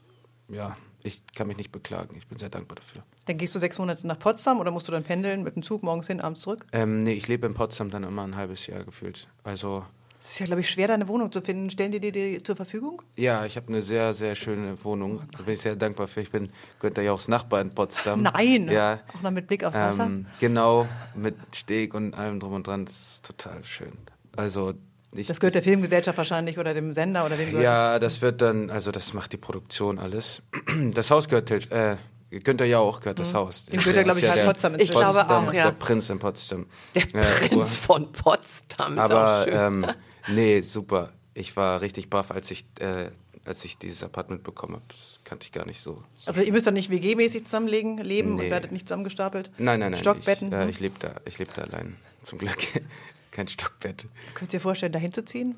ja, 0.50 0.76
ich 1.02 1.24
kann 1.34 1.48
mich 1.48 1.56
nicht 1.56 1.72
beklagen. 1.72 2.14
Ich 2.18 2.28
bin 2.28 2.38
sehr 2.38 2.50
dankbar 2.50 2.76
dafür. 2.76 3.04
Dann 3.26 3.38
gehst 3.38 3.56
du 3.56 3.60
sechs 3.60 3.80
Monate 3.80 4.06
nach 4.06 4.20
Potsdam 4.20 4.60
oder 4.60 4.72
musst 4.72 4.90
du 4.90 4.92
dann 4.92 5.04
pendeln 5.04 5.44
mit 5.44 5.56
dem 5.56 5.64
Zug 5.64 5.82
morgens 5.82 6.08
hin, 6.08 6.20
abends 6.20 6.42
zurück? 6.42 6.66
Ähm, 6.74 7.00
nee, 7.00 7.14
ich 7.14 7.30
lebe 7.30 7.48
in 7.48 7.54
Potsdam 7.54 7.90
dann 7.90 8.04
immer 8.04 8.24
ein 8.24 8.36
halbes 8.36 8.68
Jahr 8.68 8.84
gefühlt. 8.84 9.30
Also 9.46 9.86
Es 10.24 10.34
ist 10.34 10.40
ja, 10.40 10.46
glaube 10.46 10.62
ich, 10.62 10.70
schwer, 10.70 10.88
deine 10.88 11.08
Wohnung 11.08 11.32
zu 11.32 11.42
finden. 11.42 11.72
Stellen 11.72 11.92
die 11.92 12.00
dir 12.00 12.12
die 12.12 12.44
zur 12.44 12.56
Verfügung? 12.56 13.02
ja, 13.16 13.44
ich 13.46 13.56
habe 13.58 13.70
eine 13.70 13.82
sehr, 13.82 14.14
sehr 14.14 14.36
schöne 14.36 14.78
Wohnung. 14.84 15.24
Da 15.36 15.42
bin 15.44 15.56
ich 15.56 15.62
sehr 15.62 15.76
dankbar 15.76 16.08
für. 16.08 16.22
Ich 16.22 16.30
bin 16.30 16.52
Günther 16.80 17.02
Jauchs 17.02 17.28
Nachbar 17.28 17.60
in 17.62 17.72
Potsdam. 17.72 18.22
Nein! 18.34 18.70
Ja. 18.70 19.00
Auch 19.18 19.22
noch 19.24 19.32
mit 19.32 19.48
Blick 19.48 19.64
aufs 19.64 19.80
Wasser? 19.80 20.06
Ähm, 20.06 20.28
genau, 20.40 20.88
mit 21.16 21.36
Steg 21.56 21.96
und 21.96 22.14
allem 22.14 22.40
drum 22.40 22.54
und 22.54 22.68
dran. 22.68 22.86
Das 22.86 22.94
ist 22.96 23.26
total 23.26 23.64
schön. 23.66 23.94
Also 24.36 24.74
ich, 25.14 25.26
das 25.26 25.40
gehört 25.40 25.56
der 25.56 25.64
Filmgesellschaft 25.64 26.18
wahrscheinlich 26.18 26.60
oder 26.60 26.76
dem 26.76 26.94
Sender 26.94 27.26
oder 27.26 27.36
dem 27.36 27.48
gehört 27.50 27.64
Ja, 27.64 27.98
das 27.98 28.22
wird 28.22 28.42
dann, 28.44 28.70
also 28.70 28.92
das 28.92 29.14
macht 29.16 29.34
die 29.34 29.38
Produktion 29.38 29.98
alles. 29.98 30.44
Das 30.94 31.10
Haus 31.10 31.28
gehört, 31.28 31.50
äh, 31.50 31.98
Günther 32.30 32.66
Jauch 32.66 33.02
gehört 33.02 33.20
das 33.20 33.34
Haus. 33.34 33.66
Dem 33.66 33.80
gehört 33.80 33.98
er, 33.98 34.04
glaube 34.06 34.20
ich, 34.20 34.26
Ist 34.26 34.32
halt 34.32 34.46
Potsdam 34.46 34.76
Ich 34.78 34.90
glaube 34.92 35.30
auch, 35.30 35.52
ja. 35.52 35.66
Der 35.66 35.72
Prinz 35.72 36.10
in 36.10 36.20
Potsdam. 36.20 36.68
der 36.96 37.04
Äh, 37.16 37.48
Prinz 37.50 37.76
von 37.76 38.12
Potsdam. 38.12 38.94
Ist 38.94 39.00
auch 39.00 39.10
aber 39.10 39.44
schön. 39.46 39.54
ähm, 39.84 39.86
nee, 40.28 40.62
super. 40.62 41.12
Ich 41.34 41.56
war 41.56 41.82
richtig 41.82 42.10
baff, 42.10 42.32
als 42.32 42.52
ich, 42.52 42.66
äh, 42.80 43.10
als 43.46 43.64
ich 43.66 43.78
dieses 43.78 44.04
Apartment 44.04 44.44
bekommen 44.44 44.76
habe. 44.76 44.86
Das 44.90 45.20
kannte 45.24 45.46
ich 45.46 45.52
gar 45.52 45.66
nicht 45.66 45.80
so. 45.80 46.04
Also 46.26 46.42
ihr 46.42 46.52
müsst 46.52 46.68
doch 46.68 46.72
nicht 46.72 46.90
WG-mäßig 46.92 47.46
zusammenlegen, 47.46 47.98
leben 48.00 48.36
Nee. 48.36 48.44
und 48.46 48.50
werdet 48.52 48.72
nicht 48.72 48.88
zusammengestapelt? 48.88 49.50
Nein, 49.58 49.80
nein, 49.80 49.92
nein. 49.92 50.00
Stockbetten? 50.00 50.50
Ich, 50.50 50.54
äh, 50.54 50.62
hm? 50.64 50.70
ich 50.70 50.80
lebe 50.80 50.96
da, 51.00 51.16
ich 51.26 51.40
leb 51.40 51.54
da 51.56 51.62
allein. 51.64 51.96
Zum 52.22 52.38
Glück. 52.40 52.58
Kein 53.32 53.48
Stockbett. 53.48 54.06
Könnt 54.34 54.54
ihr 54.54 54.60
dir 54.60 54.62
vorstellen, 54.62 54.92
dahin 54.92 55.14
zu 55.14 55.24
ziehen? 55.24 55.56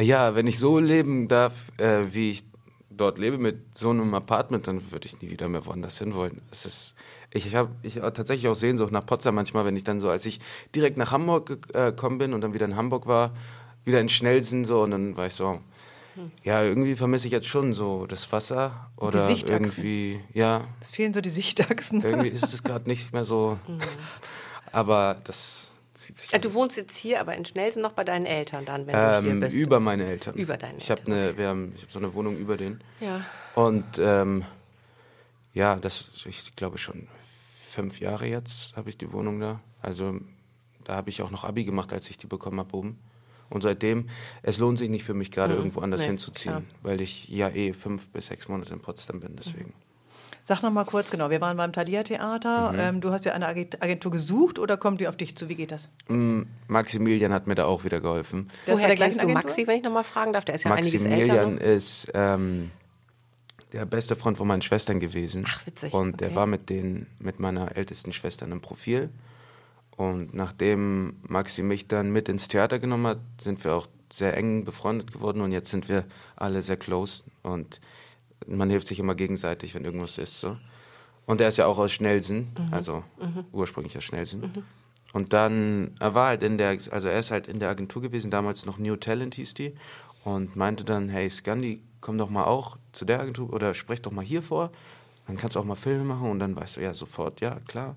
Ja, 0.00 0.34
wenn 0.34 0.46
ich 0.46 0.58
so 0.58 0.78
leben 0.78 1.28
darf, 1.28 1.70
äh, 1.78 2.06
wie 2.12 2.30
ich 2.30 2.44
dort 2.88 3.18
lebe, 3.18 3.36
mit 3.36 3.76
so 3.76 3.90
einem 3.90 4.14
Apartment, 4.14 4.66
dann 4.66 4.90
würde 4.90 5.06
ich 5.06 5.20
nie 5.20 5.30
wieder 5.30 5.48
mehr 5.48 5.66
woanders 5.66 5.98
hin 5.98 6.14
wollen. 6.14 6.40
Es 6.50 6.64
ist, 6.64 6.94
ich 7.30 7.54
habe 7.54 7.70
ich 7.82 7.98
hab 7.98 8.14
tatsächlich 8.14 8.48
auch 8.48 8.54
Sehnsucht 8.54 8.92
nach 8.92 9.04
Potsdam 9.04 9.34
manchmal, 9.34 9.66
wenn 9.66 9.76
ich 9.76 9.84
dann 9.84 10.00
so, 10.00 10.08
als 10.08 10.24
ich 10.24 10.40
direkt 10.74 10.96
nach 10.96 11.12
Hamburg 11.12 11.46
ge- 11.46 11.58
äh, 11.74 11.90
gekommen 11.90 12.16
bin 12.18 12.32
und 12.32 12.40
dann 12.40 12.54
wieder 12.54 12.64
in 12.66 12.76
Hamburg 12.76 13.06
war, 13.06 13.34
wieder 13.84 14.00
in 14.00 14.08
Schnellsen 14.08 14.64
so 14.64 14.82
und 14.82 14.90
dann 14.92 15.16
war 15.16 15.26
ich 15.26 15.34
so, 15.34 15.60
ja, 16.44 16.62
irgendwie 16.62 16.94
vermisse 16.94 17.26
ich 17.26 17.32
jetzt 17.32 17.46
schon 17.46 17.72
so 17.72 18.06
das 18.06 18.30
Wasser 18.32 18.90
oder 18.96 19.26
Sichtachsen. 19.26 19.82
irgendwie, 19.82 20.20
ja, 20.34 20.62
Es 20.80 20.90
fehlen 20.90 21.14
so 21.14 21.20
die 21.20 21.30
Sichtachsen. 21.30 22.02
irgendwie 22.02 22.28
ist 22.28 22.52
es 22.52 22.62
gerade 22.62 22.88
nicht 22.88 23.12
mehr 23.12 23.24
so, 23.24 23.58
aber 24.72 25.16
das 25.24 25.72
zieht 25.94 26.18
sich 26.18 26.30
Ja, 26.32 26.38
du 26.38 26.52
wohnst 26.54 26.76
jetzt 26.76 26.96
hier, 26.96 27.20
aber 27.20 27.34
in 27.34 27.44
Schnellsen 27.44 27.82
noch 27.82 27.92
bei 27.92 28.04
deinen 28.04 28.26
Eltern 28.26 28.64
dann, 28.64 28.86
wenn 28.86 28.94
du 28.94 29.20
hier 29.22 29.30
Ähm, 29.32 29.40
bist. 29.40 29.56
über 29.56 29.80
meine 29.80 30.04
Eltern. 30.04 30.34
Über 30.34 30.56
deine 30.56 30.78
ich 30.78 30.88
Eltern, 30.90 31.12
eine, 31.14 31.36
wir 31.38 31.48
haben, 31.48 31.72
ich 31.76 31.82
habe 31.82 31.92
so 31.92 31.98
eine 31.98 32.12
Wohnung 32.14 32.36
über 32.36 32.56
denen. 32.56 32.82
Ja. 33.00 33.24
Und 33.54 33.84
ähm, 33.98 34.44
ja, 35.54 35.76
das, 35.76 36.10
ich 36.26 36.54
glaube 36.56 36.78
schon 36.78 37.08
fünf 37.68 38.00
Jahre 38.00 38.26
jetzt 38.26 38.76
habe 38.76 38.90
ich 38.90 38.98
die 38.98 39.12
Wohnung 39.12 39.40
da. 39.40 39.60
Also 39.80 40.18
da 40.84 40.96
habe 40.96 41.10
ich 41.10 41.22
auch 41.22 41.30
noch 41.30 41.44
Abi 41.44 41.64
gemacht, 41.64 41.92
als 41.92 42.08
ich 42.10 42.18
die 42.18 42.26
bekommen 42.26 42.58
habe 42.58 42.76
oben. 42.76 42.98
Und 43.52 43.60
seitdem, 43.62 44.08
es 44.42 44.56
lohnt 44.58 44.78
sich 44.78 44.88
nicht 44.88 45.04
für 45.04 45.14
mich 45.14 45.30
gerade 45.30 45.54
irgendwo 45.54 45.80
anders 45.80 46.00
nee, 46.00 46.06
hinzuziehen, 46.08 46.54
klar. 46.54 46.62
weil 46.82 47.00
ich 47.02 47.28
ja 47.28 47.50
eh 47.50 47.74
fünf 47.74 48.08
bis 48.10 48.26
sechs 48.26 48.48
Monate 48.48 48.72
in 48.72 48.80
Potsdam 48.80 49.20
bin, 49.20 49.36
deswegen. 49.36 49.74
Sag 50.44 50.62
noch 50.62 50.72
mal 50.72 50.84
kurz, 50.84 51.10
genau, 51.10 51.30
wir 51.30 51.40
waren 51.40 51.56
beim 51.56 51.72
Thalia 51.72 52.02
Theater. 52.02 52.72
Mhm. 52.72 52.78
Ähm, 52.80 53.00
du 53.00 53.10
hast 53.12 53.24
ja 53.26 53.32
eine 53.32 53.46
Ag- 53.46 53.76
Agentur 53.80 54.10
gesucht 54.10 54.58
oder 54.58 54.76
kommt 54.76 55.00
die 55.00 55.06
auf 55.06 55.16
dich 55.16 55.36
zu? 55.36 55.48
Wie 55.48 55.54
geht 55.54 55.70
das? 55.70 55.88
Mm, 56.08 56.42
Maximilian 56.66 57.32
hat 57.32 57.46
mir 57.46 57.54
da 57.54 57.66
auch 57.66 57.84
wieder 57.84 58.00
geholfen. 58.00 58.48
Der 58.66 58.72
bei 58.72 58.78
Woher 58.78 58.88
der 58.88 58.96
kennst 58.96 59.22
du? 59.22 59.28
Maxi, 59.28 59.66
wenn 59.66 59.76
ich 59.76 59.84
nochmal 59.84 60.02
fragen 60.02 60.32
darf? 60.32 60.44
Der 60.44 60.56
ist 60.56 60.64
ja 60.64 60.72
einiges 60.72 61.04
älter. 61.04 61.34
Maximilian 61.34 61.58
ist 61.58 62.10
ähm, 62.14 62.70
der 63.72 63.84
beste 63.84 64.16
Freund 64.16 64.36
von 64.36 64.48
meinen 64.48 64.62
Schwestern 64.62 64.98
gewesen. 64.98 65.44
Ach, 65.46 65.64
witzig, 65.66 65.92
Und 65.92 66.20
der 66.20 66.28
okay. 66.28 66.36
war 66.36 66.46
mit, 66.46 66.70
den, 66.70 67.06
mit 67.20 67.38
meiner 67.38 67.76
ältesten 67.76 68.12
Schwester 68.12 68.46
im 68.46 68.60
Profil. 68.60 69.10
Und 69.96 70.34
nachdem 70.34 71.16
Maxi 71.22 71.62
mich 71.62 71.86
dann 71.88 72.10
mit 72.10 72.28
ins 72.28 72.48
Theater 72.48 72.78
genommen 72.78 73.06
hat, 73.06 73.18
sind 73.40 73.62
wir 73.64 73.74
auch 73.74 73.86
sehr 74.12 74.36
eng 74.36 74.64
befreundet 74.64 75.12
geworden 75.12 75.40
und 75.40 75.52
jetzt 75.52 75.70
sind 75.70 75.88
wir 75.88 76.04
alle 76.36 76.62
sehr 76.62 76.76
close 76.76 77.22
und 77.42 77.80
man 78.46 78.68
hilft 78.70 78.86
sich 78.86 78.98
immer 78.98 79.14
gegenseitig, 79.14 79.74
wenn 79.74 79.84
irgendwas 79.84 80.18
ist. 80.18 80.40
So. 80.40 80.56
Und 81.26 81.40
er 81.40 81.48
ist 81.48 81.56
ja 81.58 81.66
auch 81.66 81.78
aus 81.78 81.92
Schnellsen, 81.92 82.50
Mhm. 82.58 82.72
also 82.74 83.04
ursprünglich 83.52 83.96
aus 83.96 84.04
Schnellsen. 84.04 84.64
Und 85.12 85.32
dann, 85.32 85.92
er 86.00 86.14
war 86.14 86.28
halt 86.28 86.42
in 86.42 86.58
der, 86.58 86.70
also 86.70 87.08
er 87.08 87.18
ist 87.18 87.30
halt 87.30 87.46
in 87.46 87.60
der 87.60 87.68
Agentur 87.68 88.02
gewesen, 88.02 88.30
damals 88.30 88.66
noch 88.66 88.78
New 88.78 88.96
Talent 88.96 89.34
hieß 89.34 89.54
die, 89.54 89.74
und 90.24 90.56
meinte 90.56 90.84
dann, 90.84 91.08
hey 91.08 91.28
Scandi, 91.30 91.82
komm 92.00 92.16
doch 92.18 92.30
mal 92.30 92.44
auch 92.44 92.76
zu 92.92 93.04
der 93.04 93.20
Agentur 93.20 93.52
oder 93.52 93.74
sprech 93.74 94.02
doch 94.02 94.12
mal 94.12 94.24
hier 94.24 94.42
vor, 94.42 94.72
dann 95.26 95.36
kannst 95.36 95.56
du 95.56 95.60
auch 95.60 95.64
mal 95.64 95.76
Filme 95.76 96.04
machen 96.04 96.30
und 96.30 96.38
dann 96.38 96.56
weißt 96.56 96.76
du, 96.76 96.80
ja, 96.80 96.94
sofort, 96.94 97.40
ja, 97.40 97.60
klar. 97.66 97.96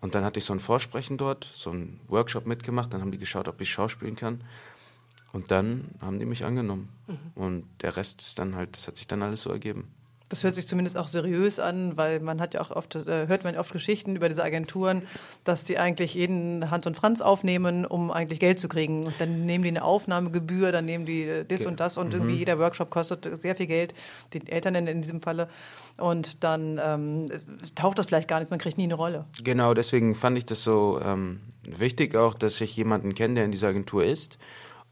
Und 0.00 0.14
dann 0.14 0.24
hatte 0.24 0.38
ich 0.38 0.44
so 0.44 0.52
ein 0.52 0.60
Vorsprechen 0.60 1.18
dort, 1.18 1.50
so 1.54 1.70
einen 1.70 2.00
Workshop 2.08 2.46
mitgemacht, 2.46 2.92
dann 2.92 3.00
haben 3.00 3.10
die 3.10 3.18
geschaut, 3.18 3.48
ob 3.48 3.60
ich 3.60 3.70
schauspielen 3.70 4.16
kann. 4.16 4.42
Und 5.32 5.50
dann 5.50 5.90
haben 6.00 6.18
die 6.18 6.26
mich 6.26 6.44
angenommen. 6.44 6.88
Und 7.34 7.64
der 7.82 7.96
Rest 7.96 8.22
ist 8.22 8.38
dann 8.38 8.54
halt, 8.54 8.76
das 8.76 8.86
hat 8.86 8.96
sich 8.96 9.06
dann 9.06 9.22
alles 9.22 9.42
so 9.42 9.50
ergeben. 9.50 9.88
Das 10.28 10.44
hört 10.44 10.54
sich 10.54 10.68
zumindest 10.68 10.96
auch 10.96 11.08
seriös 11.08 11.58
an, 11.58 11.96
weil 11.96 12.20
man 12.20 12.40
hat 12.40 12.54
ja 12.54 12.60
auch 12.60 12.70
oft, 12.70 12.94
äh, 12.96 13.26
hört 13.28 13.44
man 13.44 13.56
oft 13.56 13.72
Geschichten 13.72 14.16
über 14.16 14.28
diese 14.28 14.44
Agenturen, 14.44 15.02
dass 15.44 15.64
die 15.64 15.78
eigentlich 15.78 16.14
jeden 16.14 16.70
Hans 16.70 16.86
und 16.86 16.96
Franz 16.96 17.20
aufnehmen, 17.20 17.86
um 17.86 18.10
eigentlich 18.10 18.40
Geld 18.40 18.60
zu 18.60 18.68
kriegen. 18.68 19.04
Und 19.04 19.14
dann 19.18 19.46
nehmen 19.46 19.64
die 19.64 19.70
eine 19.70 19.84
Aufnahmegebühr, 19.84 20.72
dann 20.72 20.84
nehmen 20.84 21.06
die 21.06 21.22
äh, 21.22 21.44
das 21.44 21.64
und 21.64 21.80
das 21.80 21.96
und 21.96 22.12
irgendwie 22.12 22.36
jeder 22.36 22.58
Workshop 22.58 22.90
kostet 22.90 23.40
sehr 23.40 23.56
viel 23.56 23.66
Geld, 23.66 23.94
den 24.34 24.46
Eltern 24.46 24.74
in, 24.74 24.86
in 24.86 25.02
diesem 25.02 25.22
Falle. 25.22 25.48
Und 25.96 26.44
dann 26.44 26.78
ähm, 26.82 27.28
taucht 27.74 27.98
das 27.98 28.06
vielleicht 28.06 28.28
gar 28.28 28.38
nicht, 28.38 28.50
man 28.50 28.58
kriegt 28.58 28.78
nie 28.78 28.84
eine 28.84 28.94
Rolle. 28.94 29.24
Genau, 29.42 29.74
deswegen 29.74 30.14
fand 30.14 30.38
ich 30.38 30.46
das 30.46 30.62
so 30.62 31.00
ähm, 31.02 31.40
wichtig 31.66 32.14
auch, 32.14 32.34
dass 32.34 32.60
ich 32.60 32.76
jemanden 32.76 33.14
kenne, 33.14 33.34
der 33.34 33.44
in 33.44 33.50
dieser 33.50 33.68
Agentur 33.68 34.04
ist 34.04 34.38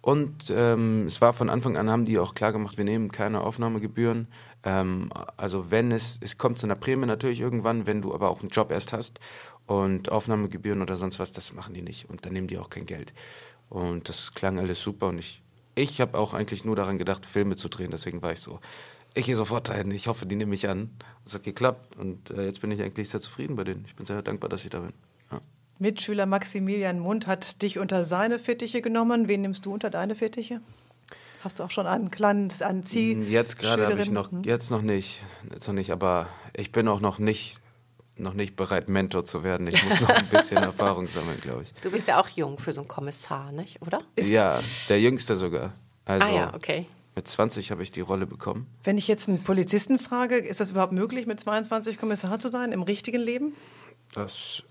Und 0.00 0.50
ähm, 0.50 1.06
es 1.06 1.20
war 1.20 1.32
von 1.32 1.50
Anfang 1.50 1.76
an, 1.76 1.90
haben 1.90 2.04
die 2.04 2.18
auch 2.18 2.34
klar 2.34 2.52
gemacht, 2.52 2.78
wir 2.78 2.84
nehmen 2.84 3.10
keine 3.10 3.40
Aufnahmegebühren. 3.40 4.28
Ähm, 4.66 5.10
also 5.36 5.70
wenn 5.70 5.92
es, 5.92 6.18
es 6.20 6.38
kommt 6.38 6.58
zu 6.58 6.66
einer 6.66 6.74
Prämie 6.74 7.06
natürlich 7.06 7.40
irgendwann, 7.40 7.86
wenn 7.86 8.02
du 8.02 8.12
aber 8.12 8.28
auch 8.28 8.40
einen 8.40 8.50
Job 8.50 8.72
erst 8.72 8.92
hast 8.92 9.20
und 9.66 10.10
Aufnahmegebühren 10.10 10.82
oder 10.82 10.96
sonst 10.96 11.20
was, 11.20 11.30
das 11.30 11.52
machen 11.52 11.72
die 11.72 11.82
nicht 11.82 12.10
und 12.10 12.26
dann 12.26 12.32
nehmen 12.32 12.48
die 12.48 12.58
auch 12.58 12.68
kein 12.68 12.84
Geld. 12.84 13.14
Und 13.70 14.08
das 14.08 14.34
klang 14.34 14.58
alles 14.58 14.82
super 14.82 15.06
und 15.06 15.18
ich, 15.18 15.40
ich 15.76 16.00
habe 16.00 16.18
auch 16.18 16.34
eigentlich 16.34 16.64
nur 16.64 16.74
daran 16.74 16.98
gedacht, 16.98 17.24
Filme 17.24 17.54
zu 17.54 17.68
drehen, 17.68 17.92
deswegen 17.92 18.22
war 18.22 18.32
ich 18.32 18.40
so, 18.40 18.58
ich 19.14 19.26
gehe 19.26 19.36
sofort 19.36 19.68
dahin, 19.68 19.92
ich 19.92 20.08
hoffe, 20.08 20.26
die 20.26 20.36
nehmen 20.36 20.50
mich 20.50 20.68
an. 20.68 20.90
Es 21.24 21.32
hat 21.32 21.44
geklappt 21.44 21.96
und 21.96 22.30
äh, 22.30 22.44
jetzt 22.44 22.60
bin 22.60 22.70
ich 22.72 22.82
eigentlich 22.82 23.08
sehr 23.08 23.20
zufrieden 23.20 23.54
bei 23.54 23.64
denen. 23.64 23.84
Ich 23.86 23.94
bin 23.94 24.04
sehr 24.04 24.20
dankbar, 24.20 24.50
dass 24.50 24.64
ich 24.64 24.70
da 24.70 24.80
bin. 24.80 24.92
Mitschüler 25.78 26.24
Maximilian 26.24 26.98
Mund 26.98 27.26
hat 27.26 27.60
dich 27.60 27.78
unter 27.78 28.04
seine 28.04 28.38
Fittiche 28.38 28.80
genommen. 28.80 29.28
Wen 29.28 29.42
nimmst 29.42 29.66
du 29.66 29.74
unter 29.74 29.90
deine 29.90 30.14
Fittiche? 30.14 30.60
Hast 31.42 31.58
du 31.58 31.62
auch 31.64 31.70
schon 31.70 31.86
ein 31.86 32.10
kleines 32.10 32.62
ein 32.62 32.84
Ziel? 32.84 33.16
Hm, 33.16 33.30
jetzt 33.30 33.58
gerade 33.58 33.86
habe 33.86 34.00
ich 34.00 34.10
noch, 34.10 34.30
hm? 34.30 34.42
jetzt 34.42 34.70
noch 34.70 34.82
nicht, 34.82 35.20
jetzt 35.52 35.66
noch 35.68 35.74
nicht, 35.74 35.90
aber 35.90 36.28
ich 36.54 36.72
bin 36.72 36.88
auch 36.88 37.00
noch 37.00 37.18
nicht 37.18 37.60
noch 38.18 38.32
nicht 38.32 38.56
bereit, 38.56 38.88
Mentor 38.88 39.24
zu 39.24 39.44
werden. 39.44 39.66
Ich 39.66 39.84
muss 39.84 40.00
noch 40.00 40.08
ein 40.08 40.26
bisschen 40.28 40.56
Erfahrung 40.62 41.06
sammeln, 41.08 41.38
glaube 41.40 41.64
ich. 41.64 41.72
Du 41.82 41.90
bist 41.90 42.08
ja 42.08 42.18
auch 42.18 42.28
jung 42.30 42.58
für 42.58 42.72
so 42.72 42.80
einen 42.80 42.88
Kommissar, 42.88 43.52
nicht? 43.52 43.80
Oder? 43.82 44.00
ja, 44.18 44.60
der 44.88 45.00
Jüngste 45.00 45.36
sogar. 45.36 45.74
Also 46.06 46.26
ah 46.26 46.34
ja, 46.34 46.54
okay. 46.54 46.86
Mit 47.14 47.28
20 47.28 47.70
habe 47.70 47.82
ich 47.82 47.92
die 47.92 48.00
Rolle 48.00 48.26
bekommen. 48.26 48.66
Wenn 48.84 48.98
ich 48.98 49.08
jetzt 49.08 49.28
einen 49.28 49.42
Polizisten 49.42 49.98
frage, 49.98 50.36
ist 50.36 50.60
das 50.60 50.70
überhaupt 50.70 50.92
möglich, 50.92 51.26
mit 51.26 51.40
22 51.40 51.98
Kommissar 51.98 52.38
zu 52.38 52.48
sein 52.48 52.72
im 52.72 52.82
richtigen 52.82 53.20
Leben? 53.20 53.54
Das 54.14 54.62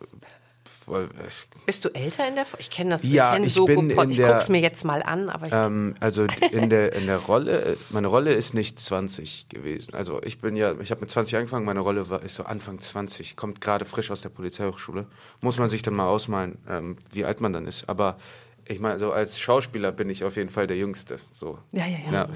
bist 1.65 1.85
du 1.85 1.89
älter 1.89 2.27
in 2.27 2.35
der? 2.35 2.45
Ich 2.59 2.69
kenne 2.69 2.91
das. 2.91 3.03
Ja, 3.03 3.29
ich, 3.29 3.33
kenn 3.35 3.43
ich 3.43 3.53
so 3.53 3.65
bin 3.65 3.89
in 3.89 4.09
Ich 4.09 4.21
gucke 4.21 4.33
es 4.33 4.49
mir 4.49 4.61
jetzt 4.61 4.85
mal 4.85 5.01
an, 5.03 5.29
aber 5.29 5.51
ähm, 5.51 5.95
also 5.99 6.25
in 6.51 6.69
der 6.69 6.93
in 6.93 7.07
der 7.07 7.17
Rolle, 7.17 7.77
meine 7.89 8.07
Rolle 8.07 8.33
ist 8.33 8.53
nicht 8.53 8.79
20 8.79 9.49
gewesen. 9.49 9.93
Also 9.93 10.21
ich 10.21 10.39
bin 10.39 10.55
ja, 10.55 10.79
ich 10.79 10.91
habe 10.91 11.01
mit 11.01 11.09
20 11.09 11.35
angefangen. 11.37 11.65
Meine 11.65 11.79
Rolle 11.79 12.09
war 12.09 12.21
ist 12.23 12.35
so 12.35 12.43
Anfang 12.43 12.79
20, 12.79 13.35
kommt 13.35 13.61
gerade 13.61 13.85
frisch 13.85 14.11
aus 14.11 14.21
der 14.21 14.29
Polizeihochschule. 14.29 15.07
Muss 15.41 15.57
man 15.57 15.69
sich 15.69 15.81
dann 15.81 15.95
mal 15.95 16.07
ausmalen, 16.07 16.57
ähm, 16.69 16.97
wie 17.11 17.25
alt 17.25 17.41
man 17.41 17.53
dann 17.53 17.67
ist. 17.67 17.89
Aber 17.89 18.17
ich 18.65 18.79
meine, 18.79 18.99
so 18.99 19.11
als 19.11 19.39
Schauspieler 19.39 19.91
bin 19.91 20.09
ich 20.09 20.23
auf 20.23 20.35
jeden 20.35 20.49
Fall 20.49 20.67
der 20.67 20.77
Jüngste. 20.77 21.17
So. 21.31 21.59
Ja, 21.71 21.85
ja, 21.85 21.97
ja. 22.05 22.11
Ja, 22.11 22.29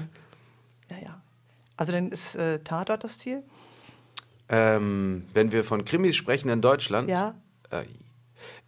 ja. 0.90 0.96
ja. 1.04 1.22
Also 1.76 1.92
dann 1.92 2.10
ist 2.10 2.36
äh, 2.36 2.58
Tatort 2.58 3.04
das 3.04 3.18
Ziel? 3.18 3.42
Ähm, 4.48 5.24
wenn 5.32 5.52
wir 5.52 5.64
von 5.64 5.84
Krimis 5.84 6.16
sprechen 6.16 6.48
in 6.48 6.60
Deutschland. 6.60 7.08
Ja. 7.08 7.34
Äh, 7.70 7.84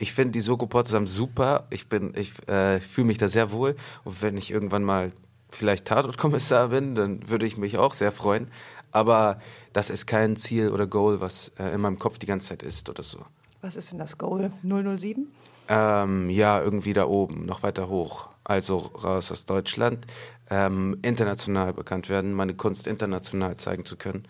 ich 0.02 0.14
finde 0.14 0.32
die 0.32 0.40
Soko 0.40 0.66
Potsdam 0.66 1.06
super. 1.06 1.68
Ich 1.70 1.88
bin, 1.88 2.12
ich 2.16 2.32
äh, 2.48 2.80
fühle 2.80 3.06
mich 3.06 3.18
da 3.18 3.28
sehr 3.28 3.52
wohl. 3.52 3.76
Und 4.02 4.20
wenn 4.20 4.36
ich 4.36 4.50
irgendwann 4.50 4.82
mal 4.82 5.12
vielleicht 5.48 5.84
Tatortkommissar 5.84 6.68
bin, 6.70 6.96
dann 6.96 7.30
würde 7.30 7.46
ich 7.46 7.56
mich 7.56 7.78
auch 7.78 7.94
sehr 7.94 8.10
freuen. 8.10 8.48
Aber 8.90 9.40
das 9.72 9.90
ist 9.90 10.06
kein 10.06 10.34
Ziel 10.34 10.70
oder 10.70 10.88
Goal, 10.88 11.20
was 11.20 11.52
äh, 11.56 11.72
in 11.72 11.80
meinem 11.80 12.00
Kopf 12.00 12.18
die 12.18 12.26
ganze 12.26 12.48
Zeit 12.48 12.64
ist 12.64 12.90
oder 12.90 13.04
so. 13.04 13.20
Was 13.60 13.76
ist 13.76 13.92
denn 13.92 14.00
das 14.00 14.18
Goal? 14.18 14.50
007? 14.64 15.28
Ähm, 15.68 16.30
ja, 16.30 16.60
irgendwie 16.60 16.94
da 16.94 17.06
oben, 17.06 17.46
noch 17.46 17.62
weiter 17.62 17.88
hoch. 17.88 18.28
Also 18.42 18.78
raus 18.78 19.30
aus 19.30 19.46
Deutschland, 19.46 20.04
ähm, 20.50 20.98
international 21.02 21.74
bekannt 21.74 22.08
werden, 22.08 22.32
meine 22.32 22.54
Kunst 22.54 22.88
international 22.88 23.56
zeigen 23.56 23.84
zu 23.84 23.96
können. 23.96 24.24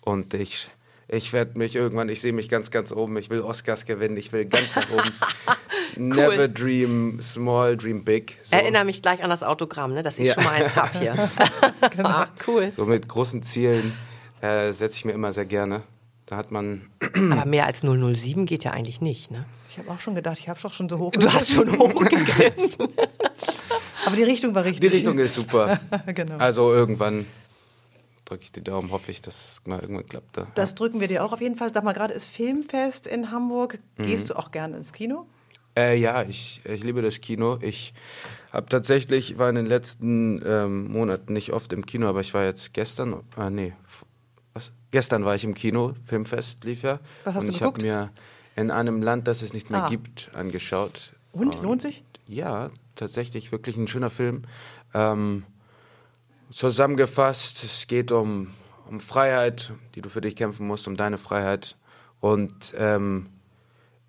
Und 0.00 0.34
ich 0.34 0.72
ich 1.12 1.32
werde 1.34 1.58
mich 1.58 1.76
irgendwann, 1.76 2.08
ich 2.08 2.22
sehe 2.22 2.32
mich 2.32 2.48
ganz, 2.48 2.70
ganz 2.70 2.90
oben. 2.90 3.18
Ich 3.18 3.28
will 3.28 3.42
Oscars 3.42 3.84
gewinnen. 3.84 4.16
Ich 4.16 4.32
will 4.32 4.46
ganz 4.46 4.74
nach 4.74 4.90
oben. 4.90 5.10
cool. 5.96 6.02
Never 6.02 6.48
dream 6.48 7.20
small, 7.20 7.76
dream 7.76 8.02
big. 8.02 8.38
So. 8.42 8.56
Erinnere 8.56 8.86
mich 8.86 9.02
gleich 9.02 9.22
an 9.22 9.28
das 9.28 9.42
Autogramm, 9.42 9.92
ne, 9.92 10.02
dass 10.02 10.18
ich 10.18 10.28
ja. 10.28 10.34
schon 10.34 10.44
mal 10.44 10.54
eins 10.54 10.74
habe 10.74 10.98
hier. 10.98 11.14
genau. 11.94 12.08
ah, 12.08 12.28
cool. 12.46 12.72
So 12.74 12.86
mit 12.86 13.08
großen 13.08 13.42
Zielen 13.42 13.92
äh, 14.40 14.72
setze 14.72 14.96
ich 14.96 15.04
mir 15.04 15.12
immer 15.12 15.32
sehr 15.32 15.44
gerne. 15.44 15.82
Da 16.24 16.36
hat 16.38 16.50
man. 16.50 16.88
Aber 17.30 17.44
mehr 17.44 17.66
als 17.66 17.80
007 17.80 18.46
geht 18.46 18.64
ja 18.64 18.70
eigentlich 18.70 19.02
nicht, 19.02 19.30
ne? 19.30 19.44
Ich 19.70 19.78
habe 19.78 19.90
auch 19.90 19.98
schon 19.98 20.14
gedacht, 20.14 20.38
ich 20.38 20.48
habe 20.48 20.60
doch 20.62 20.72
schon 20.72 20.88
so 20.88 20.98
hoch. 20.98 21.12
Du 21.12 21.30
hast 21.30 21.52
schon 21.52 21.78
hochgegriffen. 21.78 22.70
Aber 24.06 24.16
die 24.16 24.22
Richtung 24.22 24.54
war 24.54 24.64
richtig. 24.64 24.80
Die 24.80 24.96
Richtung 24.96 25.18
ist 25.18 25.34
super. 25.34 25.78
genau. 26.06 26.36
Also 26.38 26.72
irgendwann 26.72 27.26
drücke 28.32 28.44
ich 28.44 28.52
die 28.52 28.64
Daumen, 28.64 28.90
hoffe 28.90 29.10
ich, 29.10 29.20
dass 29.20 29.52
es 29.52 29.66
mal 29.66 29.80
irgendwann 29.80 30.06
klappt. 30.06 30.36
Da. 30.36 30.46
Das 30.54 30.74
drücken 30.74 31.00
wir 31.00 31.08
dir 31.08 31.24
auch 31.24 31.32
auf 31.32 31.40
jeden 31.40 31.56
Fall. 31.56 31.72
Sag 31.72 31.84
mal, 31.84 31.92
gerade 31.92 32.14
ist 32.14 32.26
Filmfest 32.26 33.06
in 33.06 33.30
Hamburg. 33.30 33.78
Mhm. 33.98 34.04
Gehst 34.04 34.30
du 34.30 34.38
auch 34.38 34.50
gerne 34.50 34.76
ins 34.76 34.92
Kino? 34.92 35.26
Äh, 35.76 35.96
ja, 35.98 36.22
ich, 36.22 36.60
ich 36.64 36.82
liebe 36.82 37.02
das 37.02 37.20
Kino. 37.20 37.58
Ich 37.60 37.92
habe 38.52 38.66
tatsächlich, 38.66 39.38
war 39.38 39.48
in 39.48 39.56
den 39.56 39.66
letzten 39.66 40.42
ähm, 40.44 40.90
Monaten 40.90 41.32
nicht 41.32 41.52
oft 41.52 41.72
im 41.72 41.86
Kino, 41.86 42.08
aber 42.08 42.20
ich 42.20 42.32
war 42.34 42.44
jetzt 42.44 42.72
gestern, 42.74 43.22
äh, 43.38 43.50
nee, 43.50 43.72
was? 44.54 44.72
Gestern 44.90 45.24
war 45.24 45.34
ich 45.34 45.44
im 45.44 45.54
Kino, 45.54 45.94
Filmfest 46.04 46.64
lief 46.64 46.82
ja. 46.82 47.00
Was 47.24 47.34
hast 47.34 47.44
und 47.44 47.54
du 47.54 47.58
geguckt? 47.58 47.82
Ich 47.82 47.90
habe 47.90 48.06
mir 48.06 48.10
in 48.56 48.70
einem 48.70 49.02
Land, 49.02 49.28
das 49.28 49.42
es 49.42 49.52
nicht 49.52 49.70
mehr 49.70 49.84
ah. 49.84 49.88
gibt, 49.88 50.30
angeschaut. 50.34 51.12
Und, 51.32 51.56
und, 51.56 51.62
lohnt 51.62 51.82
sich? 51.82 52.04
Ja, 52.28 52.70
tatsächlich 52.96 53.52
wirklich 53.52 53.76
ein 53.76 53.88
schöner 53.88 54.10
Film. 54.10 54.42
Ähm, 54.94 55.44
Zusammengefasst, 56.52 57.64
es 57.64 57.86
geht 57.86 58.12
um, 58.12 58.52
um 58.88 59.00
Freiheit, 59.00 59.72
die 59.94 60.02
du 60.02 60.10
für 60.10 60.20
dich 60.20 60.36
kämpfen 60.36 60.66
musst, 60.66 60.86
um 60.86 60.96
deine 60.96 61.16
Freiheit. 61.16 61.76
Und 62.20 62.74
ähm, 62.76 63.28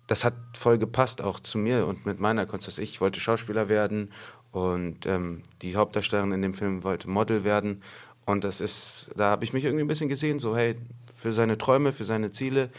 das 0.06 0.24
hat 0.24 0.34
voll 0.54 0.78
gepasst 0.78 1.22
auch 1.22 1.40
zu 1.40 1.56
mir 1.56 1.86
und 1.86 2.04
mit 2.04 2.20
meiner 2.20 2.44
Kunst. 2.44 2.78
Ich 2.78 3.00
wollte 3.00 3.18
Schauspieler 3.18 3.68
werden 3.68 4.12
und 4.52 5.06
ähm, 5.06 5.42
die 5.62 5.74
Hauptdarstellerin 5.74 6.32
in 6.32 6.42
dem 6.42 6.54
Film 6.54 6.84
wollte 6.84 7.08
Model 7.08 7.44
werden. 7.44 7.82
Und 8.26 8.44
das 8.44 8.60
ist, 8.60 9.10
da 9.16 9.30
habe 9.30 9.44
ich 9.44 9.52
mich 9.52 9.64
irgendwie 9.64 9.84
ein 9.84 9.88
bisschen 9.88 10.08
gesehen, 10.08 10.38
so 10.38 10.54
hey, 10.54 10.76
für 11.14 11.32
seine 11.32 11.56
Träume, 11.56 11.92
für 11.92 12.04
seine 12.04 12.30
Ziele, 12.30 12.70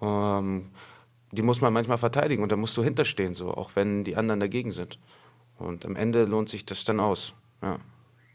ähm, 0.00 0.70
die 1.30 1.42
muss 1.42 1.60
man 1.60 1.72
manchmal 1.72 1.98
verteidigen 1.98 2.42
und 2.42 2.52
da 2.52 2.56
musst 2.56 2.76
du 2.76 2.82
hinterstehen, 2.82 3.34
so, 3.34 3.54
auch 3.54 3.70
wenn 3.74 4.04
die 4.04 4.16
anderen 4.16 4.40
dagegen 4.40 4.72
sind. 4.72 4.98
Und 5.58 5.86
am 5.86 5.96
Ende 5.96 6.24
lohnt 6.24 6.48
sich 6.48 6.66
das 6.66 6.84
dann 6.84 6.98
aus. 7.00 7.34
Ja. 7.62 7.78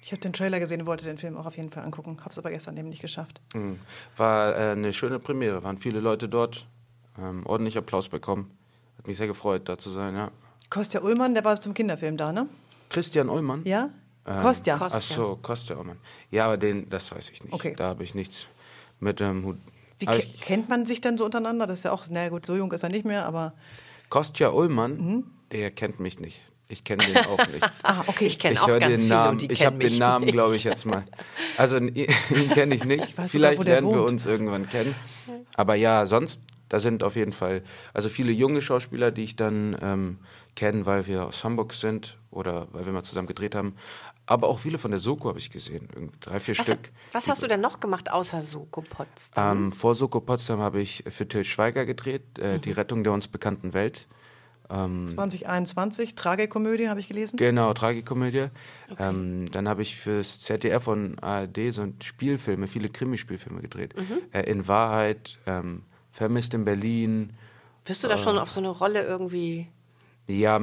Ich 0.01 0.11
habe 0.11 0.21
den 0.21 0.33
Trailer 0.33 0.59
gesehen 0.59 0.81
und 0.81 0.87
wollte 0.87 1.05
den 1.05 1.17
Film 1.17 1.37
auch 1.37 1.45
auf 1.45 1.57
jeden 1.57 1.69
Fall 1.69 1.83
angucken, 1.83 2.17
habe 2.21 2.29
es 2.29 2.39
aber 2.39 2.49
gestern 2.49 2.77
eben 2.77 2.89
nicht 2.89 3.01
geschafft. 3.01 3.41
Mhm. 3.53 3.79
War 4.15 4.55
äh, 4.55 4.71
eine 4.71 4.93
schöne 4.93 5.19
Premiere, 5.19 5.63
waren 5.63 5.77
viele 5.77 5.99
Leute 5.99 6.29
dort, 6.29 6.67
ähm, 7.19 7.45
ordentlich 7.45 7.77
Applaus 7.77 8.09
bekommen. 8.09 8.51
Hat 8.97 9.07
mich 9.07 9.17
sehr 9.17 9.27
gefreut, 9.27 9.67
da 9.67 9.77
zu 9.77 9.89
sein, 9.89 10.15
ja. 10.15 10.31
Kostja 10.69 11.01
Ullmann, 11.01 11.33
der 11.33 11.43
war 11.43 11.59
zum 11.59 11.73
Kinderfilm 11.73 12.17
da, 12.17 12.31
ne? 12.31 12.47
Christian 12.89 13.29
Ullmann? 13.29 13.63
Ja? 13.65 13.89
Ähm, 14.25 14.41
Kostja. 14.41 14.77
Ach 14.79 15.01
so, 15.01 15.39
Kostja 15.41 15.77
Ullmann. 15.77 15.97
Ja, 16.31 16.45
aber 16.45 16.57
den, 16.57 16.89
das 16.89 17.11
weiß 17.11 17.29
ich 17.29 17.43
nicht. 17.43 17.53
Okay. 17.53 17.73
Da 17.75 17.87
habe 17.87 18.03
ich 18.03 18.15
nichts 18.15 18.47
mit 18.99 19.19
dem 19.19 19.39
ähm, 19.39 19.45
Hut. 19.45 19.57
Wie 19.99 20.05
ke 20.05 20.21
kennt 20.41 20.69
man 20.69 20.85
sich 20.85 21.01
denn 21.01 21.17
so 21.17 21.25
untereinander? 21.25 21.65
Das 21.65 21.79
ist 21.79 21.83
ja 21.83 21.91
auch, 21.91 22.05
na 22.09 22.29
gut, 22.29 22.45
so 22.45 22.55
jung 22.55 22.71
ist 22.71 22.83
er 22.83 22.89
nicht 22.89 23.05
mehr, 23.05 23.25
aber. 23.25 23.53
Kostja 24.09 24.49
Ullmann, 24.49 24.97
mhm. 24.97 25.23
der 25.51 25.71
kennt 25.71 25.99
mich 25.99 26.19
nicht. 26.19 26.41
Ich 26.69 26.83
kenne 26.83 27.05
den 27.05 27.17
auch 27.17 27.47
nicht. 27.47 27.63
ah, 27.83 28.03
okay, 28.07 28.25
ich 28.25 28.39
kenne 28.39 28.61
auch 28.61 28.67
ganz 28.67 28.83
den 28.83 28.97
viele 28.97 29.09
Namen. 29.09 29.47
Ich 29.49 29.65
habe 29.65 29.77
den 29.77 29.97
Namen, 29.97 30.27
glaube 30.27 30.55
ich, 30.55 30.63
jetzt 30.63 30.85
mal. 30.85 31.03
Also 31.57 31.77
ihn, 31.77 32.07
kenne 32.53 32.75
ich 32.75 32.83
nicht. 32.83 33.03
Ich 33.03 33.31
Vielleicht 33.31 33.57
sogar, 33.57 33.73
lernen 33.73 33.91
wir 33.91 34.03
uns 34.03 34.25
irgendwann 34.25 34.69
kennen. 34.69 34.93
Aber 35.55 35.75
ja, 35.75 36.05
sonst, 36.05 36.41
da 36.69 36.79
sind 36.79 37.03
auf 37.03 37.15
jeden 37.15 37.31
Fall, 37.31 37.63
also 37.93 38.09
viele 38.09 38.31
junge 38.31 38.61
Schauspieler, 38.61 39.11
die 39.11 39.23
ich 39.23 39.35
dann 39.35 39.75
ähm, 39.81 40.19
kenne, 40.55 40.85
weil 40.85 41.07
wir 41.07 41.25
aus 41.25 41.43
Hamburg 41.43 41.73
sind 41.73 42.17
oder 42.29 42.67
weil 42.73 42.85
wir 42.85 42.93
mal 42.93 43.03
zusammen 43.03 43.27
gedreht 43.27 43.55
haben. 43.55 43.75
Aber 44.27 44.49
auch 44.49 44.59
viele 44.59 44.77
von 44.77 44.91
der 44.91 44.99
Soko 44.99 45.29
habe 45.29 45.39
ich 45.39 45.49
gesehen, 45.49 45.87
drei, 46.19 46.39
vier 46.41 46.57
was, 46.57 46.65
Stück. 46.65 46.91
Was 47.13 47.27
hast 47.29 47.41
du 47.41 47.47
denn 47.47 47.61
noch 47.61 47.79
gemacht 47.79 48.11
außer 48.11 48.41
Soko 48.41 48.81
Potsdam? 48.81 49.57
Ähm, 49.57 49.71
vor 49.71 49.95
Soko 49.95 50.19
Potsdam 50.19 50.59
habe 50.59 50.81
ich 50.81 51.05
für 51.07 51.25
Till 51.27 51.45
Schweiger 51.45 51.85
gedreht, 51.85 52.37
äh, 52.37 52.57
mhm. 52.57 52.61
die 52.61 52.71
Rettung 52.71 53.03
der 53.05 53.13
uns 53.13 53.29
bekannten 53.29 53.73
Welt. 53.73 54.07
Ähm, 54.69 55.07
2021, 55.07 56.15
Tragikomödie 56.15 56.89
habe 56.89 56.99
ich 56.99 57.07
gelesen. 57.07 57.37
Genau, 57.37 57.73
Tragikomödie. 57.73 58.47
Okay. 58.91 59.09
Ähm, 59.09 59.51
dann 59.51 59.69
habe 59.69 59.81
ich 59.81 59.95
fürs 59.95 60.39
ZDF 60.39 60.87
und 60.87 61.23
ARD 61.23 61.71
so 61.71 61.87
Spielfilme, 62.03 62.67
viele 62.67 62.89
Krimispielfilme 62.89 63.61
gedreht. 63.61 63.95
Mhm. 63.95 64.19
Äh, 64.31 64.49
in 64.49 64.67
Wahrheit, 64.67 65.37
ähm, 65.45 65.83
Vermisst 66.11 66.55
in 66.55 66.65
Berlin. 66.65 67.33
Bist 67.85 68.03
du 68.03 68.07
da 68.07 68.15
äh, 68.15 68.17
schon 68.17 68.39
auf 68.39 68.49
so 68.49 68.59
eine 68.59 68.69
Rolle 68.69 69.05
irgendwie? 69.05 69.67
Ja, 70.25 70.59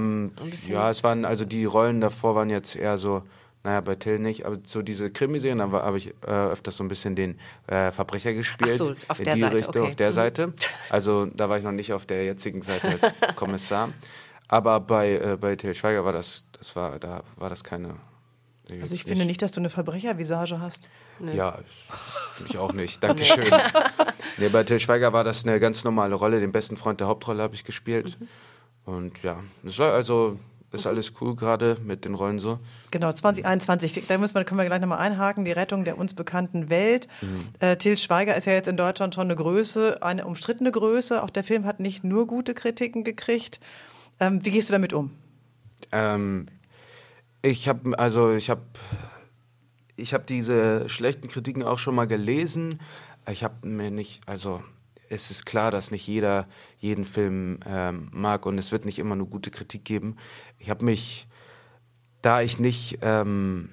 ja, 0.67 0.91
es 0.91 1.05
waren, 1.05 1.25
also 1.25 1.45
die 1.45 1.65
Rollen 1.65 2.01
davor 2.01 2.35
waren 2.35 2.51
jetzt 2.51 2.75
eher 2.77 2.99
so 2.99 3.23
naja, 3.65 3.81
bei 3.81 3.95
Till 3.95 4.19
nicht, 4.19 4.45
aber 4.45 4.59
so 4.65 4.83
diese 4.83 5.11
Krimiserien, 5.11 5.57
da 5.57 5.71
habe 5.73 5.97
ich 5.97 6.09
äh, 6.27 6.31
öfters 6.31 6.77
so 6.77 6.85
ein 6.85 6.89
bisschen 6.89 7.17
den 7.17 7.41
äh, 7.67 7.91
Verbrecher 7.91 8.35
gespielt. 8.35 8.73
Ach 8.75 8.77
so, 8.77 8.95
auf 9.09 9.19
in 9.19 9.25
der 9.25 9.35
die 9.37 9.41
Seite, 9.41 9.57
Richtung, 9.57 9.83
okay. 9.83 9.91
auf 9.91 9.97
der 9.97 10.09
mhm. 10.09 10.13
Seite. 10.13 10.53
Also 10.91 11.27
da 11.27 11.49
war 11.49 11.57
ich 11.57 11.65
noch 11.65 11.73
nicht 11.73 11.95
auf 11.95 12.05
der 12.05 12.27
jetzigen 12.27 12.61
Seite 12.61 12.89
als 12.89 13.15
Kommissar. 13.37 13.95
Aber 14.49 14.81
bei, 14.81 15.13
äh, 15.13 15.39
bei 15.41 15.57
Till 15.57 15.73
Schweiger 15.73 16.05
war 16.05 16.13
das, 16.13 16.45
das 16.53 16.77
war, 16.77 16.99
da 16.99 17.23
war 17.37 17.49
das 17.49 17.65
keine. 17.65 17.97
Also 18.81 18.95
ich 18.95 19.05
finde 19.05 19.25
nicht, 19.25 19.41
dass 19.41 19.53
du 19.53 19.61
eine 19.61 19.71
Verbrechervisage 19.71 20.61
hast. 20.61 20.89
Nee. 21.19 21.35
Ja, 21.35 21.59
finde 22.35 22.53
ich 22.53 22.59
auch 22.59 22.75
nicht. 22.75 23.03
Dankeschön. 23.03 23.47
nee, 24.37 24.51
bei 24.51 24.65
Till 24.65 24.79
Schweiger 24.79 25.15
war 25.15 25.25
das 25.25 25.47
eine 25.47 25.59
ganz 25.59 25.85
normale 25.85 26.15
Rolle. 26.15 26.39
Den 26.39 26.53
besten 26.53 26.77
Freund 26.77 27.01
der 27.01 27.07
Hauptrolle 27.07 27.43
habe 27.43 27.55
ich 27.55 27.65
gespielt. 27.65 28.19
Mhm. 28.21 28.29
Und 28.85 29.23
ja, 29.23 29.43
es 29.65 29.79
war 29.79 29.95
also 29.95 30.39
ist 30.75 30.87
alles 30.87 31.13
cool 31.21 31.37
gerade 31.37 31.79
mit 31.83 32.05
den 32.05 32.15
Rollen 32.15 32.39
so. 32.39 32.59
Genau, 32.91 33.13
2021, 33.13 34.07
da 34.07 34.19
müssen 34.19 34.35
wir, 34.35 34.45
können 34.45 34.59
wir 34.59 34.67
gleich 34.67 34.81
nochmal 34.81 34.99
einhaken, 34.99 35.45
die 35.45 35.53
Rettung 35.53 35.85
der 35.85 35.97
uns 35.97 36.15
bekannten 36.15 36.69
Welt. 36.69 37.09
Mhm. 37.23 37.49
Äh, 37.61 37.77
Til 37.77 37.97
Schweiger 37.97 38.37
ist 38.37 38.47
ja 38.47 38.53
jetzt 38.53 38.69
in 38.69 38.77
Deutschland 38.77 39.15
schon 39.15 39.29
eine 39.29 39.37
Größe, 39.37 40.03
eine 40.03 40.27
umstrittene 40.27 40.71
Größe. 40.73 41.23
Auch 41.23 41.31
der 41.31 41.45
Film 41.45 41.65
hat 41.65 41.81
nicht 41.81 42.05
nur 42.05 42.27
gute 42.27 42.55
Kritiken 42.55 43.05
gekriegt. 43.05 43.61
Ähm, 44.21 44.45
wie 44.45 44.51
gehst 44.51 44.69
du 44.69 44.73
damit 44.73 44.93
um? 44.93 45.11
Ähm, 45.93 46.47
ich 47.43 47.69
habe, 47.69 47.99
also 47.99 48.33
ich 48.33 48.51
habe 48.51 48.63
ich 49.97 50.13
habe 50.13 50.25
diese 50.25 50.89
schlechten 50.89 51.29
Kritiken 51.29 51.63
auch 51.63 51.79
schon 51.79 51.95
mal 51.95 52.07
gelesen. 52.07 52.81
Ich 53.31 53.45
habe 53.45 53.67
mir 53.67 53.91
nicht, 53.91 54.21
also 54.27 54.63
es 55.09 55.31
ist 55.31 55.47
klar, 55.47 55.71
dass 55.71 55.91
nicht 55.91 56.07
jeder 56.07 56.47
jeden 56.85 57.07
Film 57.07 57.61
ähm, 57.65 58.09
mag 58.13 58.45
und 58.45 58.59
es 58.59 58.71
wird 58.71 58.85
nicht 58.85 58.99
immer 58.99 59.17
nur 59.17 59.29
gute 59.29 59.51
Kritik 59.51 59.85
geben. 59.87 60.17
Ich 60.59 60.69
habe 60.69 60.85
mich, 60.85 61.27
da 62.21 62.43
ich 62.43 62.59
nicht 62.59 62.99
ähm, 63.01 63.71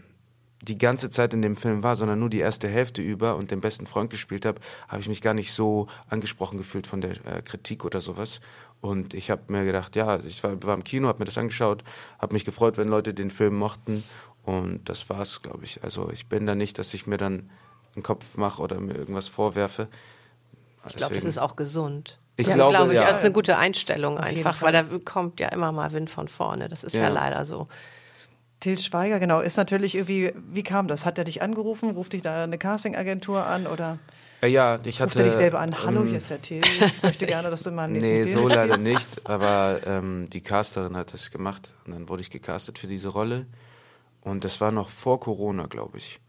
die 0.62 0.78
ganze 0.78 1.10
Zeit 1.10 1.34
in 1.34 1.42
dem 1.42 1.58
Film 1.58 1.84
war, 1.84 1.98
sondern 1.98 2.20
nur 2.20 2.30
die 2.30 2.40
erste 2.40 2.70
Hälfte 2.70 3.02
über 3.02 3.36
und 3.36 3.52
den 3.52 3.60
besten 3.60 3.86
Freund 3.86 4.10
gespielt 4.10 4.46
habe, 4.46 4.62
habe 4.88 5.02
ich 5.02 5.10
mich 5.10 5.22
gar 5.22 5.34
nicht 5.34 5.52
so 5.52 5.88
angesprochen 6.08 6.58
gefühlt 6.58 6.88
von 6.88 7.02
der 7.02 7.12
äh, 7.26 7.42
Kritik 7.42 7.84
oder 7.84 8.00
sowas. 8.00 8.40
Und 8.80 9.14
ich 9.14 9.30
habe 9.30 9.42
mir 9.52 9.66
gedacht, 9.66 9.98
ja, 9.98 10.20
ich 10.20 10.42
war, 10.42 10.64
war 10.64 10.76
im 10.76 10.86
Kino, 10.86 11.10
habe 11.10 11.20
mir 11.20 11.26
das 11.26 11.38
angeschaut, 11.38 11.84
habe 12.18 12.34
mich 12.34 12.46
gefreut, 12.46 12.78
wenn 12.78 12.88
Leute 12.88 13.14
den 13.14 13.30
Film 13.30 13.58
mochten. 13.58 14.06
Und 14.44 14.88
das 14.88 15.10
war's, 15.10 15.42
glaube 15.42 15.66
ich. 15.66 15.84
Also 15.84 16.10
ich 16.12 16.28
bin 16.28 16.46
da 16.46 16.56
nicht, 16.56 16.80
dass 16.80 16.94
ich 16.94 17.08
mir 17.08 17.18
dann 17.18 17.50
einen 17.94 18.04
Kopf 18.04 18.38
mache 18.38 18.62
oder 18.62 18.80
mir 18.80 18.96
irgendwas 18.96 19.28
vorwerfe. 19.28 19.90
Ich 20.88 20.96
glaube, 20.96 21.16
das 21.16 21.26
ist 21.26 21.40
auch 21.40 21.58
gesund. 21.58 22.21
Ich 22.38 22.48
ja, 22.48 22.56
glaube, 22.56 22.76
glaube 22.76 22.94
ich, 22.94 23.00
ja. 23.00 23.08
Das 23.08 23.18
ist 23.18 23.26
eine 23.26 23.34
gute 23.34 23.58
Einstellung 23.58 24.18
Auf 24.18 24.26
einfach, 24.26 24.62
weil 24.62 24.72
da 24.72 24.84
kommt 25.04 25.40
ja 25.40 25.50
immer 25.50 25.72
mal 25.72 25.92
Wind 25.92 26.10
von 26.10 26.28
vorne. 26.28 26.70
Das 26.70 26.84
ist 26.84 26.96
ja, 26.96 27.04
ja 27.04 27.10
leider 27.10 27.46
so. 27.46 27.68
Til 28.60 28.78
Schweiger, 28.78 29.20
genau, 29.20 29.42
ist 29.42 29.58
natürlich 29.58 29.96
irgendwie, 29.96 30.34
wie 30.36 30.64
kam 30.64 30.88
das? 30.88 31.06
Hat 31.06 31.18
er 31.18 31.24
dich 31.24 31.42
angerufen? 31.42 31.92
Ruft 31.92 32.14
dich 32.14 32.22
da 32.22 32.44
eine 32.44 32.58
Castingagentur 32.58 33.46
an 33.46 33.66
oder? 33.66 33.98
Äh, 34.42 34.48
ja, 34.48 34.80
ich 34.84 35.02
hatte. 35.02 35.14
Ruft 35.14 35.20
er 35.20 35.26
dich 35.26 35.34
selber 35.34 35.60
an? 35.60 35.84
Hallo, 35.84 36.02
ähm, 36.02 36.08
hier 36.10 36.18
ist 36.18 36.30
der 36.30 36.42
Til. 36.42 36.62
Ich 36.64 37.04
möchte 37.04 37.26
gerne, 37.26 37.50
dass 37.50 37.64
du 37.64 37.72
mal 37.72 37.88
nächsten 37.90 38.12
Nee, 38.12 38.28
Film 38.28 38.40
so 38.40 38.48
leider 38.48 38.78
nicht, 38.78 39.28
aber 39.28 39.80
ähm, 39.86 40.30
die 40.30 40.42
Casterin 40.42 40.96
hat 40.96 41.14
das 41.14 41.32
gemacht 41.32 41.74
und 41.86 41.94
dann 41.94 42.08
wurde 42.08 42.22
ich 42.22 42.30
gecastet 42.30 42.78
für 42.78 42.88
diese 42.88 43.10
Rolle. 43.10 43.48
Und 44.22 44.44
das 44.44 44.62
war 44.62 44.72
noch 44.72 44.90
vor 44.90 45.20
Corona, 45.20 45.66
glaube 45.66 45.98
ich. 45.98 46.20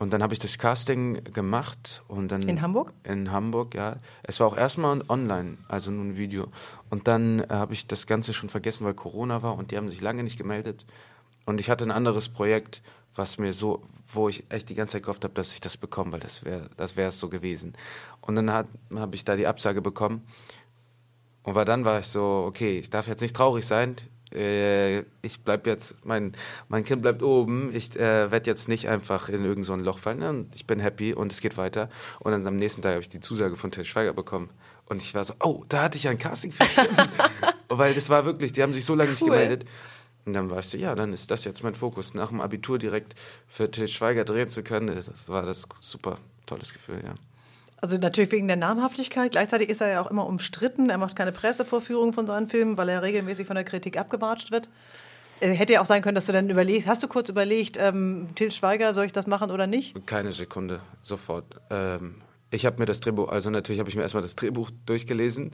Und 0.00 0.14
dann 0.14 0.22
habe 0.22 0.32
ich 0.32 0.38
das 0.38 0.56
Casting 0.56 1.22
gemacht 1.24 2.02
und 2.08 2.28
dann. 2.28 2.40
In 2.48 2.62
Hamburg? 2.62 2.94
In 3.04 3.30
Hamburg, 3.30 3.74
ja. 3.74 3.98
Es 4.22 4.40
war 4.40 4.46
auch 4.46 4.56
erstmal 4.56 5.02
online, 5.10 5.58
also 5.68 5.90
nur 5.90 6.06
ein 6.06 6.16
Video. 6.16 6.48
Und 6.88 7.06
dann 7.06 7.40
äh, 7.40 7.48
habe 7.50 7.74
ich 7.74 7.86
das 7.86 8.06
Ganze 8.06 8.32
schon 8.32 8.48
vergessen, 8.48 8.86
weil 8.86 8.94
Corona 8.94 9.42
war 9.42 9.58
und 9.58 9.70
die 9.70 9.76
haben 9.76 9.90
sich 9.90 10.00
lange 10.00 10.22
nicht 10.22 10.38
gemeldet. 10.38 10.86
Und 11.44 11.60
ich 11.60 11.68
hatte 11.68 11.84
ein 11.84 11.90
anderes 11.90 12.30
Projekt, 12.30 12.82
was 13.14 13.36
mir 13.36 13.52
so, 13.52 13.82
wo 14.08 14.30
ich 14.30 14.50
echt 14.50 14.70
die 14.70 14.74
ganze 14.74 14.92
Zeit 14.92 15.02
gehofft 15.02 15.22
habe, 15.22 15.34
dass 15.34 15.52
ich 15.52 15.60
das 15.60 15.76
bekomme, 15.76 16.12
weil 16.12 16.20
das 16.20 16.46
wäre 16.46 16.70
das 16.78 16.96
wäre 16.96 17.10
es 17.10 17.20
so 17.20 17.28
gewesen. 17.28 17.74
Und 18.22 18.36
dann 18.36 18.50
habe 18.50 19.14
ich 19.14 19.26
da 19.26 19.36
die 19.36 19.46
Absage 19.46 19.82
bekommen. 19.82 20.26
Und 21.42 21.54
war 21.54 21.66
dann 21.66 21.84
war 21.84 21.98
ich 21.98 22.06
so, 22.06 22.44
okay, 22.46 22.78
ich 22.78 22.88
darf 22.88 23.06
jetzt 23.06 23.20
nicht 23.20 23.36
traurig 23.36 23.66
sein 23.66 23.96
äh, 24.34 25.00
ich 25.22 25.40
bleib 25.44 25.66
jetzt, 25.66 25.96
mein, 26.04 26.32
mein 26.68 26.84
Kind 26.84 27.02
bleibt 27.02 27.22
oben, 27.22 27.74
ich 27.74 27.96
äh, 27.96 28.30
werde 28.30 28.50
jetzt 28.50 28.68
nicht 28.68 28.88
einfach 28.88 29.28
in 29.28 29.44
irgendein 29.44 29.64
so 29.64 29.76
Loch 29.76 29.98
fallen. 29.98 30.22
Ja, 30.22 30.34
ich 30.54 30.66
bin 30.66 30.80
happy 30.80 31.14
und 31.14 31.32
es 31.32 31.40
geht 31.40 31.56
weiter. 31.56 31.88
Und 32.20 32.32
dann 32.32 32.46
am 32.46 32.56
nächsten 32.56 32.82
Tag 32.82 32.92
habe 32.92 33.02
ich 33.02 33.08
die 33.08 33.20
Zusage 33.20 33.56
von 33.56 33.70
Till 33.70 33.84
Schweiger 33.84 34.12
bekommen. 34.12 34.50
Und 34.86 35.02
ich 35.02 35.14
war 35.14 35.24
so, 35.24 35.34
oh, 35.40 35.64
da 35.68 35.84
hatte 35.84 35.98
ich 35.98 36.08
ein 36.08 36.18
Casting 36.18 36.52
für 36.52 36.64
Weil 37.68 37.94
das 37.94 38.10
war 38.10 38.24
wirklich, 38.24 38.52
die 38.52 38.62
haben 38.62 38.72
sich 38.72 38.84
so 38.84 38.94
lange 38.94 39.10
nicht 39.10 39.24
gemeldet. 39.24 39.64
Und 40.26 40.34
dann 40.34 40.50
war 40.50 40.60
ich 40.60 40.66
so, 40.66 40.76
ja, 40.76 40.94
dann 40.94 41.12
ist 41.12 41.30
das 41.30 41.44
jetzt 41.44 41.62
mein 41.62 41.74
Fokus. 41.74 42.14
Nach 42.14 42.28
dem 42.28 42.40
Abitur 42.40 42.78
direkt 42.78 43.14
für 43.46 43.70
Till 43.70 43.88
Schweiger 43.88 44.24
drehen 44.24 44.48
zu 44.48 44.62
können, 44.62 44.88
das 44.88 45.28
war 45.28 45.42
das 45.42 45.68
super 45.80 46.18
tolles 46.46 46.72
Gefühl, 46.72 47.00
ja. 47.04 47.14
Also 47.80 47.96
natürlich 47.96 48.30
wegen 48.32 48.46
der 48.46 48.56
Namhaftigkeit. 48.56 49.32
Gleichzeitig 49.32 49.70
ist 49.70 49.80
er 49.80 49.88
ja 49.88 50.02
auch 50.02 50.10
immer 50.10 50.26
umstritten. 50.26 50.90
Er 50.90 50.98
macht 50.98 51.16
keine 51.16 51.32
Pressevorführungen 51.32 52.12
von 52.12 52.26
seinen 52.26 52.48
Filmen, 52.48 52.76
weil 52.76 52.88
er 52.88 53.02
regelmäßig 53.02 53.46
von 53.46 53.56
der 53.56 53.64
Kritik 53.64 53.98
abgewatscht 53.98 54.50
wird. 54.50 54.68
Äh, 55.40 55.52
hätte 55.52 55.72
ja 55.72 55.80
auch 55.80 55.86
sein 55.86 56.02
können, 56.02 56.14
dass 56.14 56.26
du 56.26 56.32
dann 56.32 56.50
überlegst, 56.50 56.86
hast 56.86 57.02
du 57.02 57.08
kurz 57.08 57.28
überlegt, 57.28 57.78
ähm, 57.78 58.28
Til 58.34 58.52
Schweiger, 58.52 58.94
soll 58.94 59.06
ich 59.06 59.12
das 59.12 59.26
machen 59.26 59.50
oder 59.50 59.66
nicht? 59.66 60.06
Keine 60.06 60.32
Sekunde, 60.32 60.80
sofort. 61.02 61.44
Ähm, 61.70 62.16
ich 62.50 62.66
habe 62.66 62.78
mir 62.78 62.86
das 62.86 63.00
Drehbuch, 63.00 63.30
also 63.30 63.48
natürlich 63.48 63.78
habe 63.78 63.88
ich 63.88 63.96
mir 63.96 64.02
erstmal 64.02 64.22
das 64.22 64.36
Drehbuch 64.36 64.70
durchgelesen, 64.84 65.52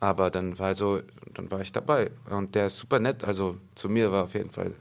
aber 0.00 0.30
dann 0.30 0.58
war 0.58 0.74
so, 0.74 1.00
dann 1.32 1.50
war 1.50 1.60
ich 1.60 1.72
dabei. 1.72 2.10
Und 2.28 2.54
der 2.54 2.66
ist 2.66 2.78
super 2.78 2.98
nett, 2.98 3.24
also 3.24 3.56
zu 3.74 3.88
mir 3.88 4.12
war 4.12 4.24
auf 4.24 4.34
jeden 4.34 4.50
Fall 4.50 4.74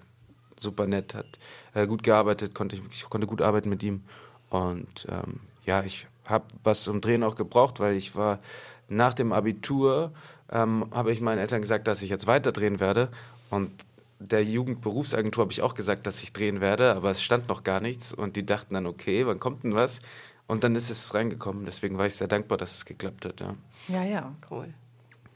super 0.58 0.88
nett, 0.88 1.15
hat 1.15 1.39
äh, 1.73 1.88
gut 1.88 2.04
gearbeitet, 2.04 2.54
konnte 2.54 2.75
ich, 2.75 2.82
ich, 2.91 3.04
konnte 3.10 3.27
gut 3.27 3.41
arbeiten 3.41 3.69
mit 3.69 3.84
ihm. 3.84 4.04
Und 4.49 5.08
ähm, 5.10 5.39
ja, 5.65 5.84
ich 5.84 6.08
habe 6.32 6.46
was 6.63 6.84
zum 6.84 7.02
Drehen 7.02 7.24
auch 7.24 7.36
gebraucht, 7.36 7.80
weil 7.80 7.96
ich 7.96 8.15
war 8.15 8.39
nach 8.88 9.13
dem 9.13 9.32
Abitur, 9.32 10.12
ähm, 10.52 10.86
habe 10.91 11.12
ich 11.12 11.22
meinen 11.22 11.39
Eltern 11.39 11.62
gesagt, 11.62 11.88
dass 11.88 12.02
ich 12.02 12.10
jetzt 12.10 12.28
weiter 12.28 12.52
drehen 12.52 12.80
werde. 12.80 13.10
Und 13.50 13.72
der 14.20 14.44
Jugendberufsagentur 14.44 15.44
habe 15.44 15.52
ich 15.52 15.62
auch 15.62 15.74
gesagt, 15.74 16.06
dass 16.08 16.22
ich 16.22 16.34
drehen 16.34 16.62
werde, 16.62 16.96
aber 16.96 17.12
es 17.12 17.22
stand 17.22 17.48
noch 17.48 17.63
gar 17.63 17.80
nichts. 17.80 18.13
Und 18.13 18.36
die 18.36 18.46
dachten 18.46 18.74
dann, 18.74 18.86
okay, 18.86 19.26
wann 19.26 19.39
kommt 19.39 19.63
denn 19.63 19.76
was? 19.76 20.00
Und 20.48 20.63
dann 20.63 20.76
ist 20.76 20.89
es 20.89 21.13
reingekommen. 21.13 21.65
Deswegen 21.65 21.98
war 21.98 22.06
ich 22.06 22.15
sehr 22.15 22.28
dankbar, 22.28 22.58
dass 22.58 22.76
es 22.76 22.86
geklappt 22.86 23.26
hat. 23.26 23.39
Ja, 23.39 23.56
ja, 23.88 24.04
ja. 24.04 24.36
cool. 24.52 24.74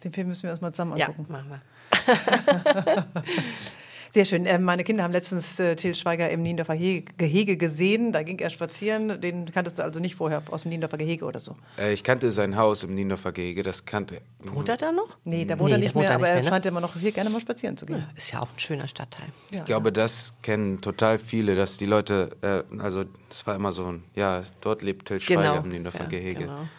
Den 0.03 0.11
Film 0.11 0.27
müssen 0.27 0.43
wir 0.43 0.51
uns 0.51 0.61
mal 0.61 0.73
zusammen 0.73 0.93
angucken. 0.93 1.25
Ja, 1.29 1.37
machen 1.37 1.49
wir. 1.49 3.07
Sehr 4.15 4.23
schön. 4.23 4.45
Ähm, 4.45 4.63
meine 4.63 4.85
Kinder 4.85 5.03
haben 5.03 5.11
letztens 5.11 5.59
äh, 5.59 5.75
Til 5.75 5.93
Schweiger 5.93 6.29
im 6.29 6.41
Niendorfer 6.41 6.77
Gehege 6.77 7.57
gesehen. 7.57 8.13
Da 8.13 8.23
ging 8.23 8.39
er 8.39 8.49
spazieren. 8.49 9.19
Den 9.19 9.51
kanntest 9.51 9.77
du 9.77 9.83
also 9.83 9.99
nicht 9.99 10.15
vorher 10.15 10.41
aus 10.51 10.61
dem 10.61 10.69
Niendorfer 10.69 10.97
Gehege 10.97 11.25
oder 11.25 11.41
so? 11.41 11.57
Äh, 11.77 11.91
ich 11.91 12.01
kannte 12.01 12.31
sein 12.31 12.55
Haus 12.55 12.83
im 12.83 12.95
Niendorfer 12.95 13.33
Gehege. 13.33 13.61
Das 13.61 13.83
kannte. 13.83 14.21
Wohnt 14.39 14.69
er 14.69 14.77
da 14.77 14.93
noch? 14.93 15.17
Nee, 15.25 15.43
da 15.43 15.59
wohnt 15.59 15.67
nee, 15.67 15.75
er 15.75 15.79
nicht 15.79 15.95
mehr, 15.95 16.15
aber 16.15 16.29
er 16.29 16.41
ne? 16.41 16.47
scheint 16.47 16.65
immer 16.65 16.79
noch 16.79 16.95
hier 16.95 17.11
gerne 17.11 17.29
mal 17.29 17.41
spazieren 17.41 17.75
zu 17.75 17.85
gehen. 17.85 17.97
Ja, 17.97 18.09
ist 18.15 18.31
ja 18.31 18.39
auch 18.39 18.47
ein 18.53 18.57
schöner 18.59 18.87
Stadtteil. 18.87 19.25
Ja. 19.51 19.59
Ich 19.59 19.65
glaube, 19.65 19.91
das 19.91 20.33
kennen 20.41 20.79
total 20.79 21.17
viele, 21.17 21.55
dass 21.55 21.75
die 21.75 21.85
Leute, 21.85 22.37
äh, 22.39 22.81
also 22.81 23.03
das 23.27 23.45
war 23.45 23.55
immer 23.55 23.73
so 23.73 23.87
ein, 23.87 24.05
ja, 24.15 24.43
dort 24.61 24.81
lebt 24.81 25.09
Til 25.09 25.19
Schweiger 25.19 25.41
genau. 25.41 25.63
im 25.63 25.67
Niendorfer 25.67 26.03
ja, 26.03 26.07
Gehege. 26.07 26.43
Genau. 26.45 26.69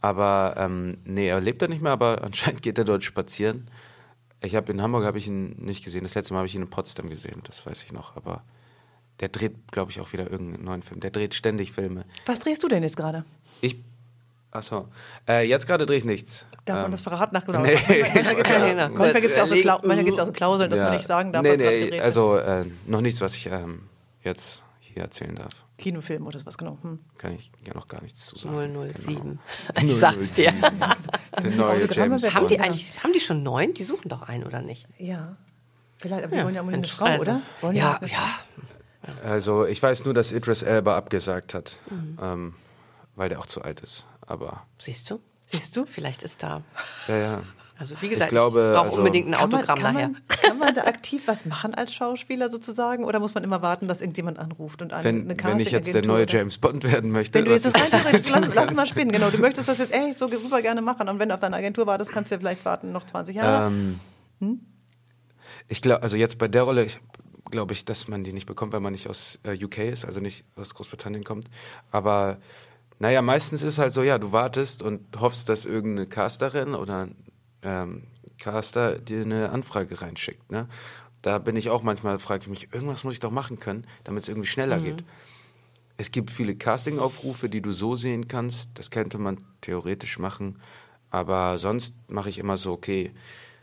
Aber 0.00 0.56
ähm, 0.58 0.96
nee, 1.04 1.28
er 1.28 1.40
lebt 1.40 1.62
da 1.62 1.68
nicht 1.68 1.82
mehr, 1.82 1.92
aber 1.92 2.22
anscheinend 2.24 2.62
geht 2.62 2.78
er 2.78 2.84
dort 2.84 3.04
spazieren. 3.04 3.68
Ich 4.42 4.54
habe 4.54 4.72
in 4.72 4.80
Hamburg 4.80 5.04
habe 5.04 5.18
ich 5.18 5.26
ihn 5.26 5.56
nicht 5.58 5.84
gesehen. 5.84 6.02
Das 6.02 6.14
letzte 6.14 6.32
Mal 6.32 6.38
habe 6.38 6.46
ich 6.46 6.54
ihn 6.54 6.62
in 6.62 6.70
Potsdam 6.70 7.10
gesehen, 7.10 7.42
das 7.44 7.64
weiß 7.66 7.82
ich 7.82 7.92
noch. 7.92 8.16
Aber 8.16 8.42
der 9.20 9.28
dreht, 9.28 9.70
glaube 9.70 9.90
ich, 9.90 10.00
auch 10.00 10.12
wieder 10.12 10.30
irgendeinen 10.30 10.64
neuen 10.64 10.82
Film. 10.82 11.00
Der 11.00 11.10
dreht 11.10 11.34
ständig 11.34 11.72
Filme. 11.72 12.04
Was 12.26 12.38
drehst 12.38 12.62
du 12.62 12.68
denn 12.68 12.82
jetzt 12.82 12.96
gerade? 12.96 13.24
Ich. 13.60 13.76
Achso. 14.50 14.88
Äh, 15.28 15.46
jetzt 15.46 15.66
gerade 15.66 15.86
drehe 15.86 15.98
ich 15.98 16.04
nichts. 16.04 16.46
Darf 16.64 16.76
ähm, 16.76 16.82
man 16.82 16.90
das 16.90 17.02
verraten? 17.02 17.34
Nach 17.34 17.44
genau. 17.44 17.62
Nee. 17.62 17.78
Manchmal 17.86 19.20
gibt 19.20 19.32
es 19.32 19.36
ja, 19.36 19.44
auch 19.44 19.46
so, 19.46 19.54
Kla 19.60 19.76
auch 19.76 20.26
so 20.26 20.32
Klauseln, 20.32 20.70
dass 20.70 20.80
ja. 20.80 20.86
man 20.86 20.96
nicht 20.96 21.06
sagen 21.06 21.32
darf, 21.32 21.42
nee, 21.42 21.50
was 21.50 21.58
nee, 21.58 22.00
Also 22.00 22.36
äh, 22.36 22.64
noch 22.86 23.00
nichts, 23.00 23.20
was 23.20 23.36
ich 23.36 23.46
ähm, 23.46 23.82
jetzt 24.24 24.62
hier 24.80 25.02
erzählen 25.02 25.36
darf. 25.36 25.64
Kinofilm 25.78 26.26
oder 26.26 26.44
was 26.44 26.58
genau? 26.58 26.78
Hm. 26.82 26.98
Kann 27.16 27.34
ich 27.34 27.52
ja 27.66 27.74
noch 27.74 27.86
gar 27.88 28.02
nichts 28.02 28.26
zu 28.26 28.38
sagen. 28.38 28.74
007. 28.94 29.16
Genau. 29.16 29.38
Ich 29.88 29.96
sag's 29.96 30.34
dir. 30.34 30.52
Der 31.42 31.50
neue 31.52 31.92
James 31.92 32.22
Bond. 32.22 32.34
Haben 32.34 32.48
die 32.48 32.60
eigentlich, 32.60 33.02
haben 33.02 33.12
die 33.12 33.20
schon 33.20 33.42
neun? 33.42 33.74
Die 33.74 33.84
suchen 33.84 34.08
doch 34.08 34.22
einen, 34.22 34.44
oder 34.44 34.62
nicht? 34.62 34.86
Ja. 34.98 35.36
Vielleicht, 35.98 36.24
aber 36.24 36.32
die 36.32 36.38
ja, 36.38 36.44
wollen 36.44 36.54
ja 36.54 36.60
unbedingt 36.62 36.84
eine 36.84 36.92
Frau, 36.92 37.04
also, 37.04 37.22
oder? 37.22 37.42
Wollen 37.60 37.76
ja, 37.76 38.00
ja. 38.02 38.28
Also 39.24 39.66
ich 39.66 39.82
weiß 39.82 40.04
nur, 40.04 40.14
dass 40.14 40.32
Idris 40.32 40.62
Elba 40.62 40.96
abgesagt 40.96 41.54
hat, 41.54 41.78
mhm. 41.90 42.18
ähm, 42.22 42.54
weil 43.16 43.28
der 43.28 43.38
auch 43.38 43.46
zu 43.46 43.62
alt 43.62 43.80
ist. 43.80 44.04
Aber 44.26 44.66
siehst 44.78 45.10
du? 45.10 45.20
Siehst 45.46 45.76
du? 45.76 45.84
Vielleicht 45.84 46.22
ist 46.22 46.42
da. 46.42 46.62
Ja, 47.08 47.16
ja. 47.16 47.42
Also 47.80 47.94
wie 48.02 48.10
gesagt, 48.10 48.30
ich, 48.30 48.36
glaube, 48.36 48.72
ich 48.72 48.76
brauche 48.76 48.84
also, 48.88 48.98
unbedingt 48.98 49.28
ein 49.28 49.34
Autogramm 49.34 49.78
kann 49.78 49.94
man, 49.94 49.94
kann 49.94 49.94
nachher. 49.94 50.08
Man, 50.08 50.22
kann 50.28 50.58
man 50.58 50.74
da 50.74 50.82
aktiv 50.82 51.22
was 51.24 51.46
machen 51.46 51.74
als 51.74 51.94
Schauspieler 51.94 52.50
sozusagen? 52.50 53.04
Oder 53.04 53.20
muss 53.20 53.34
man 53.34 53.42
immer 53.42 53.62
warten, 53.62 53.88
dass 53.88 54.02
irgendjemand 54.02 54.38
anruft 54.38 54.82
und 54.82 54.92
wenn, 55.02 55.30
eine 55.30 55.42
Wenn 55.42 55.58
ich 55.60 55.70
jetzt 55.70 55.94
der 55.94 56.04
neue 56.04 56.26
James 56.28 56.58
Bond 56.58 56.84
werden 56.84 57.10
möchte. 57.10 57.38
Wenn 57.38 57.46
du 57.46 57.52
jetzt 57.52 57.64
das 57.64 57.74
rein 57.74 57.88
lass, 58.28 58.54
lass 58.54 58.74
mal 58.74 58.86
spinnen, 58.86 59.12
genau. 59.12 59.30
Du 59.30 59.38
möchtest 59.38 59.66
das 59.66 59.78
jetzt 59.78 59.94
echt 59.94 60.18
so 60.18 60.28
super 60.28 60.60
gerne 60.60 60.82
machen. 60.82 61.08
Und 61.08 61.18
wenn 61.18 61.30
du 61.30 61.34
auf 61.34 61.40
deine 61.40 61.56
Agentur 61.56 61.86
wartest, 61.86 62.12
kannst 62.12 62.30
du 62.30 62.34
ja 62.34 62.38
vielleicht 62.38 62.66
warten, 62.66 62.92
noch 62.92 63.06
20 63.06 63.36
Jahre. 63.36 63.68
Ähm, 63.68 63.98
hm? 64.40 64.60
Ich 65.68 65.80
glaube, 65.80 66.02
also 66.02 66.18
jetzt 66.18 66.36
bei 66.36 66.48
der 66.48 66.64
Rolle, 66.64 66.86
glaube 67.50 67.72
ich, 67.72 67.86
dass 67.86 68.08
man 68.08 68.24
die 68.24 68.34
nicht 68.34 68.46
bekommt, 68.46 68.74
weil 68.74 68.80
man 68.80 68.92
nicht 68.92 69.08
aus 69.08 69.38
äh, 69.44 69.56
UK 69.64 69.78
ist, 69.78 70.04
also 70.04 70.20
nicht 70.20 70.44
aus 70.56 70.74
Großbritannien 70.74 71.24
kommt. 71.24 71.46
Aber 71.90 72.36
naja, 72.98 73.22
meistens 73.22 73.62
ist 73.62 73.68
es 73.68 73.78
halt 73.78 73.94
so, 73.94 74.02
ja, 74.02 74.18
du 74.18 74.32
wartest 74.32 74.82
und 74.82 75.18
hoffst, 75.18 75.48
dass 75.48 75.64
irgendeine 75.64 76.06
Casterin 76.06 76.74
oder 76.74 77.08
ähm, 77.62 78.04
Caster 78.38 78.98
dir 78.98 79.22
eine 79.22 79.50
Anfrage 79.50 80.00
reinschickt. 80.00 80.50
Ne? 80.50 80.68
Da 81.22 81.38
bin 81.38 81.56
ich 81.56 81.70
auch 81.70 81.82
manchmal, 81.82 82.18
frage 82.18 82.42
ich 82.42 82.48
mich, 82.48 82.72
irgendwas 82.72 83.04
muss 83.04 83.14
ich 83.14 83.20
doch 83.20 83.30
machen 83.30 83.58
können, 83.58 83.86
damit 84.04 84.22
es 84.22 84.28
irgendwie 84.28 84.48
schneller 84.48 84.78
mhm. 84.78 84.84
geht. 84.84 85.04
Es 85.96 86.10
gibt 86.10 86.30
viele 86.30 86.56
Casting-Aufrufe, 86.56 87.50
die 87.50 87.60
du 87.60 87.72
so 87.72 87.94
sehen 87.94 88.26
kannst. 88.26 88.70
Das 88.74 88.90
könnte 88.90 89.18
man 89.18 89.44
theoretisch 89.60 90.18
machen. 90.18 90.58
Aber 91.10 91.58
sonst 91.58 91.94
mache 92.08 92.30
ich 92.30 92.38
immer 92.38 92.56
so, 92.56 92.72
okay, 92.72 93.12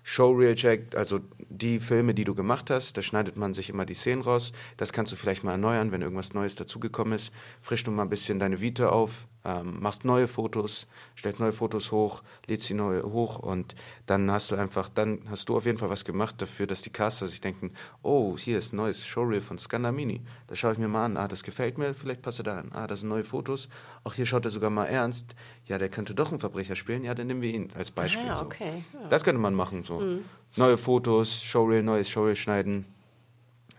Showreel-Check, 0.03 0.95
also 0.95 1.19
die 1.49 1.79
Filme, 1.79 2.13
die 2.13 2.23
du 2.23 2.36
gemacht 2.36 2.69
hast, 2.69 2.95
da 2.95 3.01
schneidet 3.01 3.36
man 3.36 3.53
sich 3.53 3.69
immer 3.69 3.86
die 3.86 3.93
Szenen 3.93 4.21
raus. 4.21 4.53
Das 4.77 4.93
kannst 4.93 5.12
du 5.12 5.15
vielleicht 5.15 5.43
mal 5.43 5.51
erneuern, 5.51 5.91
wenn 5.91 6.01
irgendwas 6.01 6.33
Neues 6.33 6.55
dazugekommen 6.55 7.13
ist. 7.13 7.31
Frisch 7.60 7.83
du 7.83 7.91
mal 7.91 8.03
ein 8.03 8.10
bisschen 8.10 8.39
deine 8.39 8.62
Vita 8.62 8.89
auf, 8.89 9.27
ähm, 9.47 9.77
machst 9.79 10.03
neue 10.03 10.27
Fotos, 10.27 10.88
stellst 11.17 11.39
neue 11.39 11.53
Fotos 11.53 11.93
hoch, 11.93 12.21
lädst 12.47 12.67
sie 12.67 12.73
neu 12.73 13.01
hoch 13.01 13.39
und 13.39 13.75
dann 14.05 14.29
hast 14.29 14.51
du 14.51 14.55
einfach, 14.55 14.89
dann 14.89 15.21
hast 15.29 15.47
du 15.47 15.55
auf 15.55 15.65
jeden 15.65 15.77
Fall 15.77 15.89
was 15.89 16.03
gemacht 16.03 16.41
dafür, 16.41 16.67
dass 16.67 16.81
die 16.81 16.89
Caster 16.89 17.29
sich 17.29 17.39
denken, 17.39 17.71
oh, 18.03 18.38
hier 18.38 18.57
ist 18.57 18.73
ein 18.73 18.75
neues 18.75 19.07
Showreel 19.07 19.39
von 19.39 19.57
Scandamini. 19.57 20.21
Da 20.47 20.55
schaue 20.55 20.73
ich 20.73 20.77
mir 20.77 20.89
mal 20.89 21.05
an, 21.05 21.15
ah, 21.15 21.29
das 21.29 21.43
gefällt 21.43 21.77
mir, 21.77 21.93
vielleicht 21.93 22.21
passt 22.21 22.41
er 22.41 22.43
da 22.43 22.60
an. 22.60 22.71
Ah, 22.73 22.88
das 22.88 22.99
sind 22.99 23.10
neue 23.10 23.23
Fotos. 23.23 23.69
Auch 24.03 24.13
hier 24.13 24.25
schaut 24.25 24.43
er 24.43 24.51
sogar 24.51 24.69
mal 24.69 24.86
ernst. 24.86 25.33
Ja, 25.65 25.77
der 25.77 25.88
könnte 25.88 26.13
doch 26.13 26.31
einen 26.31 26.41
Verbrecher 26.41 26.75
spielen. 26.75 27.05
Ja, 27.05 27.15
dann 27.15 27.27
nehmen 27.27 27.41
wir 27.41 27.53
ihn 27.53 27.69
als 27.75 27.89
Beispiel. 27.89 28.25
Ah, 28.25 28.27
ja, 28.27 28.36
so. 28.36 28.45
okay, 28.45 28.83
ja. 28.93 29.07
Das 29.07 29.23
könnte 29.23 29.39
man 29.39 29.53
machen, 29.53 29.83
so. 29.83 30.19
Neue 30.57 30.77
Fotos, 30.77 31.41
Showreel, 31.41 31.83
neues 31.83 32.10
Showreel 32.10 32.36
schneiden, 32.36 32.86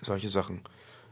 solche 0.01 0.29
Sachen. 0.29 0.63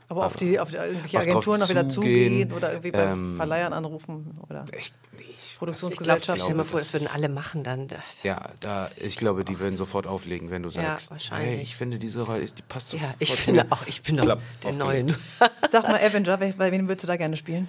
Aber 0.08 0.26
auf 0.26 0.36
die, 0.36 0.60
auf 0.60 0.70
die 0.70 0.76
irgendwelche 0.76 1.18
Agenturen 1.18 1.58
noch 1.60 1.68
wieder 1.68 1.88
zugehen, 1.88 2.52
oder 2.52 2.70
irgendwie 2.70 2.92
bei 2.92 3.02
ähm, 3.04 3.34
Verleihern 3.36 3.72
anrufen 3.72 4.38
oder 4.48 4.64
Ich, 4.76 4.92
nee, 5.12 5.22
ich, 5.22 5.26
Ich 5.26 5.58
glaube, 5.58 5.58
Produktionsgesellschaften. 5.58 6.38
stell 6.40 6.52
dir 6.52 6.54
mal 6.56 6.64
vor, 6.64 6.78
das 6.78 6.92
würden 6.92 7.08
alle 7.08 7.28
machen 7.28 7.64
dann. 7.64 7.88
Das, 7.88 8.22
ja, 8.22 8.40
da, 8.60 8.88
ich 9.00 9.16
glaube, 9.16 9.44
die 9.44 9.58
würden 9.58 9.76
sofort 9.76 10.06
auflegen, 10.06 10.50
wenn 10.50 10.62
du 10.62 10.68
Ja, 10.68 10.82
sagst, 10.82 11.10
wahrscheinlich. 11.10 11.54
hey, 11.54 11.62
ich 11.62 11.74
finde 11.76 11.98
diese 11.98 12.22
Rolle, 12.22 12.40
ist- 12.42 12.56
die 12.58 12.62
passt 12.62 12.92
ja, 12.92 13.00
sofort 13.00 13.16
ich 13.20 13.30
zu 13.30 13.36
finde 13.36 13.66
auch, 13.70 13.84
ich 13.86 14.02
bin 14.02 14.16
doch 14.16 14.24
Klapp, 14.24 14.40
der 14.62 14.72
Neue. 14.74 15.02
aufgelegt. 15.04 15.20
Sag 15.70 15.82
mal, 15.88 16.00
Avenger, 16.00 16.36
bei 16.36 16.72
wem 16.72 16.86
würdest 16.88 17.02
du 17.02 17.08
da 17.08 17.16
gerne 17.16 17.36
spielen? 17.36 17.66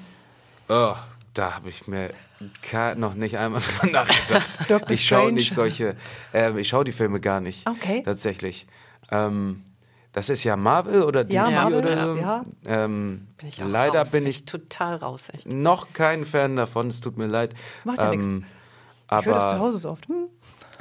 Oh, 0.69 0.93
da 1.34 1.56
habe 1.56 1.69
ich 1.69 1.88
mir 1.88 2.10
noch 2.97 3.13
nicht 3.15 3.38
einmal 3.38 3.62
dran 3.80 3.91
nachgedacht. 3.91 4.91
Ich 4.91 5.08
schaue 5.08 5.32
nicht 5.32 5.54
solche, 5.54 5.95
ähm, 6.34 6.58
ich 6.60 6.67
schaue 6.67 6.84
die 6.84 6.91
Filme 6.91 7.19
gar 7.19 7.39
nicht. 7.41 7.67
Okay. 7.67 8.04
Tatsächlich. 8.04 8.67
Ähm, 9.10 9.63
das 10.18 10.30
ist 10.30 10.44
ja 10.44 10.58
Marvel 10.58 11.04
oder 11.04 11.24
DC 11.24 11.34
Ja, 11.34 11.50
Marvel, 11.52 11.78
oder 11.78 12.16
ja. 12.16 12.44
Ähm, 12.66 13.28
Bin 13.38 13.50
ich 13.50 13.62
auch 13.62 13.68
leider 13.68 14.00
raus, 14.00 14.10
bin 14.10 14.26
ich 14.26 14.46
total 14.46 14.96
raus, 14.96 15.22
echt. 15.32 15.48
noch 15.48 15.94
kein 15.94 16.26
Fan 16.26 16.56
davon. 16.56 16.88
Es 16.88 17.02
tut 17.02 17.20
mir 17.20 17.28
leid. 17.28 17.54
Macht 17.84 18.00
ja 18.00 18.12
ähm, 18.12 18.40
nix. 18.40 18.48
Ich 19.20 19.26
höre 19.28 19.36
das 19.36 19.52
zu 19.52 19.60
Hause 19.60 19.78
so 19.78 19.90
oft. 19.92 20.08
Hm? 20.08 20.30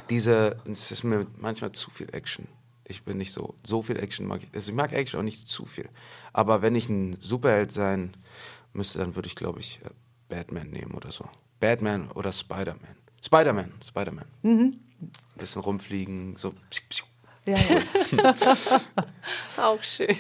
diese, 0.09 0.57
es 0.65 0.91
ist 0.91 1.05
mir 1.05 1.27
manchmal 1.37 1.73
zu 1.73 1.91
viel 1.91 2.09
Action. 2.15 2.49
Ich 2.89 3.03
bin 3.03 3.19
nicht 3.19 3.31
so, 3.31 3.57
so 3.63 3.83
viel 3.83 3.99
Action 3.99 4.27
mag 4.27 4.43
ich. 4.43 4.49
Also 4.55 4.71
ich 4.71 4.75
mag 4.75 4.93
Action 4.93 5.21
auch 5.21 5.25
nicht 5.25 5.47
zu 5.47 5.67
viel. 5.67 5.91
Aber 6.33 6.63
wenn 6.63 6.75
ich 6.75 6.89
ein 6.89 7.19
Superheld 7.21 7.73
sein 7.73 8.15
müsste, 8.73 9.01
dann 9.01 9.17
würde 9.17 9.27
ich, 9.27 9.37
glaube 9.37 9.61
ich, 9.61 9.81
äh, 9.85 9.91
Batman 10.31 10.71
nehmen 10.71 10.93
oder 10.93 11.13
so. 11.13 11.29
Batman 11.61 12.11
oder 12.13 12.33
Spider-Man. 12.33 12.97
Spider-Man, 13.23 13.71
Spider-Man. 13.85 14.25
Mhm. 14.45 14.81
Ein 14.99 15.13
bisschen 15.37 15.61
rumfliegen, 15.61 16.37
so. 16.37 16.55
psiu, 16.71 16.83
psiu. 16.89 17.05
Ja. 17.47 17.57
Auch 19.57 19.83
schön. 19.83 20.17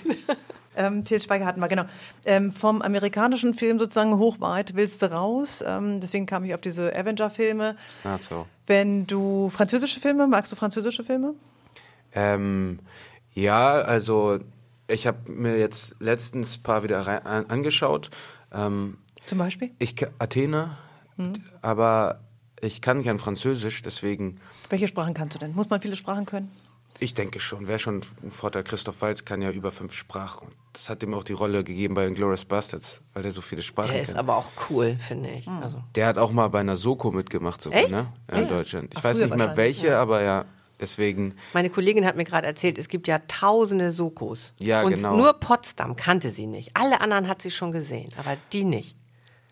ähm, 0.77 1.05
Til 1.05 1.21
Schweiger 1.21 1.45
hatten 1.47 1.61
wir, 1.61 1.69
genau. 1.69 1.85
Ähm, 2.25 2.53
vom 2.53 2.83
amerikanischen 2.83 3.55
Film 3.55 3.79
sozusagen 3.79 4.17
hochweit 4.19 4.75
willst 4.77 5.03
du 5.03 5.11
raus. 5.11 5.62
Ähm, 5.67 6.01
deswegen 6.01 6.27
kam 6.27 6.45
ich 6.45 6.55
auf 6.55 6.61
diese 6.61 6.95
Avenger-Filme. 6.95 7.77
Ach 8.05 8.21
so. 8.21 8.47
Wenn 8.67 9.07
du 9.07 9.49
französische 9.51 10.01
Filme, 10.01 10.27
magst 10.27 10.53
du 10.53 10.57
französische 10.57 11.03
Filme? 11.05 11.35
Ähm, 12.12 12.79
ja, 13.35 13.73
also 13.75 14.39
ich 14.89 15.07
habe 15.07 15.31
mir 15.31 15.59
jetzt 15.59 15.97
letztens 16.01 16.59
ein 16.59 16.62
paar 16.62 16.83
wieder 16.83 17.01
rein, 17.01 17.27
an, 17.27 17.47
angeschaut. 17.47 18.11
Ähm, 18.53 18.99
Zum 19.27 19.39
Beispiel? 19.39 19.71
ich 19.79 19.97
Athene, 20.19 20.77
aber 21.62 22.21
ich 22.61 22.81
kann 22.81 23.03
kein 23.03 23.19
Französisch, 23.19 23.83
deswegen 23.83 24.41
Welche 24.71 24.89
Sprachen 24.89 25.15
kannst 25.15 25.35
du 25.35 25.39
denn? 25.39 25.55
Muss 25.55 25.69
man 25.71 25.81
viele 25.81 25.97
Sprachen 25.97 26.25
können? 26.25 26.51
Ich 26.99 27.15
denke 27.15 27.41
schon, 27.41 27.67
wäre 27.69 27.79
schon 27.79 28.01
ein 28.23 28.31
Vorteil. 28.31 28.63
Christoph 28.65 29.01
Waltz 29.03 29.25
kann 29.25 29.43
ja 29.43 29.51
über 29.51 29.71
fünf 29.73 29.93
Sprachen. 29.95 30.49
Und 30.49 30.55
das 30.73 30.89
hat 30.89 31.03
ihm 31.03 31.15
auch 31.15 31.25
die 31.25 31.33
Rolle 31.35 31.63
gegeben 31.65 31.95
bei 31.95 32.07
Inglourious 32.07 32.45
Bastards, 32.45 33.03
weil 33.15 33.23
der 33.23 33.33
so 33.33 33.41
viele 33.41 33.63
Sprachen 33.63 33.91
Der 33.93 34.01
ist 34.01 34.09
kennt. 34.09 34.19
aber 34.19 34.37
auch 34.37 34.51
cool, 34.71 34.97
finde 34.99 35.31
ich. 35.31 35.47
Also, 35.49 35.83
Der 35.95 36.07
hat 36.07 36.19
auch 36.19 36.33
mal 36.33 36.49
bei 36.49 36.61
einer 36.61 36.77
Soko 36.77 37.11
mitgemacht, 37.11 37.61
sogar, 37.63 37.81
Echt? 37.81 37.91
ne? 37.91 38.07
In 38.31 38.39
Echt? 38.39 38.51
Deutschland. 38.51 38.89
Ich 38.93 38.99
Ach, 38.99 39.05
weiß 39.05 39.19
nicht 39.21 39.37
mehr 39.37 39.57
welche, 39.57 39.97
aber 39.97 40.23
ja, 40.23 40.45
deswegen. 40.81 41.35
meine 41.53 41.71
Kollegin 41.71 42.05
hat 42.07 42.17
mir 42.17 42.25
gerade 42.25 42.47
erzählt, 42.47 42.79
es 42.79 42.89
gibt 42.89 43.09
ja 43.09 43.19
tausende 43.29 43.91
Sokos. 43.91 44.53
Ja, 44.59 44.83
Und 44.83 44.95
genau. 44.95 45.17
nur 45.17 45.33
Potsdam 45.35 45.97
kannte 45.97 46.31
sie 46.31 46.47
nicht. 46.47 46.71
Alle 46.75 47.01
anderen 47.01 47.29
hat 47.29 47.43
sie 47.43 47.51
schon 47.51 47.73
gesehen, 47.73 48.11
aber 48.19 48.37
die 48.53 48.65
nicht. 48.65 48.97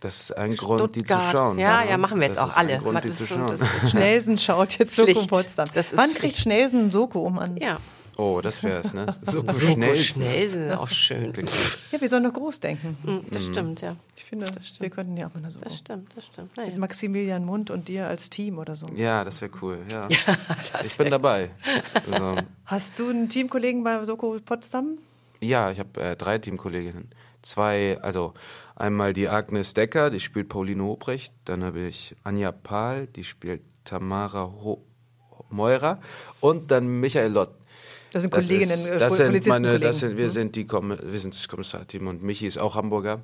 Das 0.04 0.20
ist 0.20 0.36
ein 0.36 0.54
Grund, 0.54 0.94
die 0.96 1.00
zu 1.02 1.06
Stuttgart. 1.14 1.32
schauen. 1.32 1.58
Ja, 1.58 1.80
Das 1.80 1.88
ja, 1.88 1.96
machen 1.96 2.20
wir 2.20 2.26
jetzt 2.26 2.36
das 2.36 2.44
auch 2.44 2.48
ist 2.48 2.56
ein 2.58 2.68
alle. 2.68 2.78
Grund, 2.78 3.04
die 3.04 3.08
zu 3.08 3.24
so- 3.24 3.34
schauen. 3.36 3.58
Schnelsen 3.88 4.36
schaut 4.36 4.78
jetzt 4.78 4.94
Soko. 4.96 5.22
Potsdam. 5.26 5.66
Das 5.72 5.92
ist 5.92 5.96
Wann 5.96 6.10
Pflicht. 6.10 6.20
kriegt 6.20 6.36
Schnelsen 6.36 6.90
Soko 6.90 7.20
um 7.20 7.38
an? 7.38 7.56
Ja. 7.56 7.78
Oh, 8.16 8.40
das 8.42 8.62
wär's, 8.62 8.92
ne? 8.94 9.06
So 9.22 9.32
Soko 9.40 9.52
schnell. 9.58 9.96
schnell 9.96 10.48
sind 10.48 10.72
auch 10.72 10.88
schön. 10.88 11.32
Ja, 11.90 12.00
wir 12.00 12.08
sollen 12.10 12.22
doch 12.24 12.34
groß 12.34 12.60
denken. 12.60 12.96
Mm, 13.02 13.32
Das 13.32 13.46
stimmt, 13.46 13.80
ja. 13.80 13.96
Ich 14.14 14.24
finde, 14.24 14.46
wir 14.78 14.90
könnten 14.90 15.16
ja 15.16 15.26
auch 15.26 15.32
mal 15.34 15.40
eine 15.40 15.50
Soko. 15.50 15.64
Das 15.64 15.78
stimmt, 15.78 16.12
das 16.14 16.26
stimmt. 16.26 16.56
Mit 16.56 16.66
Naja. 16.66 16.78
Maximilian 16.78 17.44
Mund 17.44 17.70
und 17.70 17.88
dir 17.88 18.06
als 18.06 18.28
Team 18.30 18.58
oder 18.58 18.76
so. 18.76 18.86
Ja, 18.94 19.24
das 19.24 19.40
wäre 19.40 19.50
cool, 19.62 19.78
ja. 19.90 20.06
Das 20.72 20.86
ich 20.86 20.96
bin 20.98 21.10
dabei. 21.10 21.50
Also, 22.10 22.36
Hast 22.66 22.98
du 23.00 23.08
einen 23.08 23.30
Teamkollegen 23.30 23.82
bei 23.82 24.04
Soko 24.04 24.36
Potsdam? 24.44 24.98
ja, 25.40 25.70
ich 25.72 25.78
habe 25.80 26.00
äh, 26.00 26.14
drei 26.14 26.38
Teamkolleginnen. 26.38 27.08
Zwei, 27.42 27.98
also 28.00 28.32
einmal 28.76 29.12
die 29.12 29.28
Agnes 29.28 29.74
Decker, 29.74 30.10
die 30.10 30.20
spielt 30.20 30.48
Pauline 30.48 30.82
Hobrecht. 30.82 31.32
Dann 31.44 31.62
habe 31.64 31.80
ich 31.80 32.14
Anja 32.24 32.52
Pahl, 32.52 33.06
die 33.06 33.24
spielt 33.24 33.62
Tamara 33.84 34.44
Ho 34.44 34.84
Meurer. 35.50 36.00
Und 36.40 36.70
dann 36.70 36.86
Michael 37.00 37.32
Lott. 37.32 37.50
Das 38.12 38.22
sind 38.22 38.32
Das 38.34 38.46
Kolleginnen, 38.46 38.72
ist, 38.72 38.86
äh, 38.90 38.98
das 38.98 39.16
sind 39.16 39.26
Polizistenkollegen. 39.26 39.72
meine, 39.72 39.78
das 39.80 39.98
sind, 39.98 40.16
wir 40.16 40.24
Hm? 40.24 40.30
sind 40.30 40.56
die 40.56 40.68
wir 40.70 41.18
sind 41.20 41.34
das 41.34 41.48
Kommissarteam 41.48 42.06
und 42.06 42.22
Michi 42.22 42.46
ist 42.46 42.58
auch 42.58 42.76
Hamburger 42.76 43.22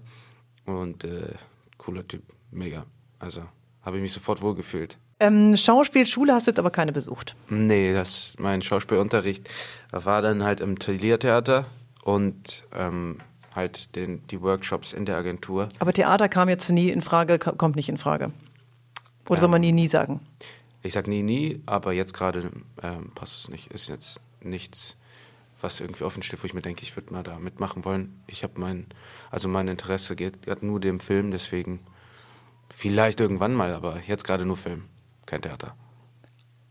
und 0.66 1.04
äh, 1.04 1.34
cooler 1.78 2.06
Typ, 2.06 2.22
mega. 2.50 2.86
Also 3.18 3.42
habe 3.82 3.96
ich 3.96 4.02
mich 4.02 4.12
sofort 4.12 4.42
wohlgefühlt. 4.42 4.98
Ähm, 5.20 5.56
Schauspielschule 5.56 6.32
hast 6.32 6.46
du 6.46 6.50
jetzt 6.50 6.58
aber 6.58 6.70
keine 6.70 6.92
besucht. 6.92 7.36
Nee, 7.48 7.92
das 7.92 8.34
mein 8.38 8.62
Schauspielunterricht 8.62 9.48
war 9.92 10.22
dann 10.22 10.42
halt 10.44 10.60
im 10.60 10.78
Taliertheater 10.78 11.66
und 12.02 12.64
ähm, 12.74 13.18
halt 13.54 13.94
den, 13.96 14.26
die 14.28 14.40
Workshops 14.42 14.92
in 14.92 15.04
der 15.04 15.16
Agentur. 15.16 15.68
Aber 15.78 15.92
Theater 15.92 16.28
kam 16.28 16.48
jetzt 16.48 16.70
nie 16.70 16.88
in 16.90 17.02
Frage, 17.02 17.38
ko- 17.38 17.52
kommt 17.52 17.76
nicht 17.76 17.88
in 17.88 17.98
Frage. 17.98 18.32
Oder 19.28 19.40
soll 19.40 19.48
man 19.48 19.60
nie, 19.60 19.72
nie 19.72 19.88
sagen? 19.88 20.20
Ich 20.82 20.92
sag 20.94 21.06
nie, 21.06 21.22
nie, 21.22 21.60
aber 21.66 21.92
jetzt 21.92 22.14
gerade 22.14 22.50
ähm, 22.82 23.12
passt 23.14 23.38
es 23.38 23.48
nicht. 23.48 23.70
Ist 23.72 23.88
jetzt 23.88 24.20
nichts, 24.40 24.96
was 25.60 25.78
irgendwie 25.80 26.04
offen 26.04 26.22
steht, 26.22 26.42
wo 26.42 26.46
ich 26.46 26.54
mir 26.54 26.62
denke, 26.62 26.82
ich 26.82 26.96
würde 26.96 27.12
mal 27.12 27.22
da 27.22 27.38
mitmachen 27.38 27.84
wollen. 27.84 28.20
Ich 28.26 28.42
habe 28.42 28.58
mein, 28.60 28.86
also 29.30 29.46
mein 29.48 29.68
Interesse 29.68 30.16
geht, 30.16 30.42
geht 30.46 30.62
nur 30.62 30.80
dem 30.80 30.98
Film, 31.00 31.30
deswegen 31.30 31.80
vielleicht 32.70 33.20
irgendwann 33.20 33.52
mal, 33.54 33.72
aber 33.74 34.00
jetzt 34.06 34.24
gerade 34.24 34.46
nur 34.46 34.56
Film, 34.56 34.84
kein 35.26 35.42
Theater. 35.42 35.74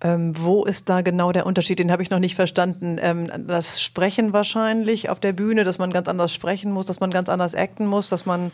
Ähm, 0.01 0.33
wo 0.37 0.63
ist 0.63 0.87
da 0.87 1.01
genau 1.01 1.31
der 1.33 1.45
Unterschied? 1.45 1.79
Den 1.79 1.91
habe 1.91 2.01
ich 2.01 2.09
noch 2.09 2.19
nicht 2.19 2.35
verstanden. 2.35 2.97
Ähm, 3.01 3.29
das 3.47 3.81
Sprechen 3.81 4.31
wahrscheinlich 4.31 5.09
auf 5.09 5.19
der 5.19 5.33
Bühne, 5.33 5.65
dass 5.65 5.77
man 5.77 5.91
ganz 5.91 6.07
anders 6.07 6.33
sprechen 6.33 6.71
muss, 6.71 6.85
dass 6.85 6.99
man 7.01 7.11
ganz 7.11 7.27
anders 7.27 7.53
acten 7.53 7.85
muss, 7.85 8.09
dass 8.09 8.25
man. 8.25 8.51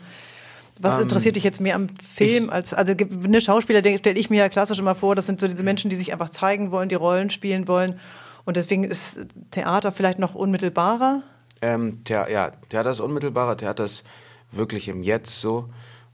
Was 0.80 0.96
Ähm, 0.96 1.04
interessiert 1.04 1.36
dich 1.36 1.44
jetzt 1.44 1.60
mehr 1.60 1.74
am 1.74 1.86
Film 1.88 2.44
ich- 2.46 2.52
als 2.52 2.74
also 2.74 2.92
eine 3.24 3.40
Schauspieler 3.40 3.78
stelle 3.96 4.18
ich 4.18 4.28
mir 4.28 4.38
ja 4.40 4.48
klassisch 4.50 4.78
immer 4.78 4.94
vor, 4.94 5.14
das 5.14 5.26
sind 5.26 5.40
so 5.40 5.48
diese 5.48 5.62
Menschen, 5.62 5.88
die 5.88 5.96
sich 5.96 6.12
einfach 6.12 6.28
zeigen 6.28 6.70
wollen, 6.70 6.90
die 6.90 6.96
Rollen 6.96 7.30
spielen 7.30 7.66
wollen 7.66 7.98
und 8.44 8.58
deswegen 8.58 8.84
ist 8.84 9.26
Theater 9.52 9.90
vielleicht 9.90 10.18
noch 10.18 10.34
unmittelbarer. 10.34 11.22
Ähm, 11.62 12.02
ja, 12.08 12.50
Theater 12.68 12.90
ist 12.90 13.00
unmittelbarer, 13.00 13.56
Theater 13.56 13.84
ist 13.84 14.04
wirklich 14.52 14.88
im 14.88 15.02
Jetzt 15.02 15.40
so. 15.40 15.70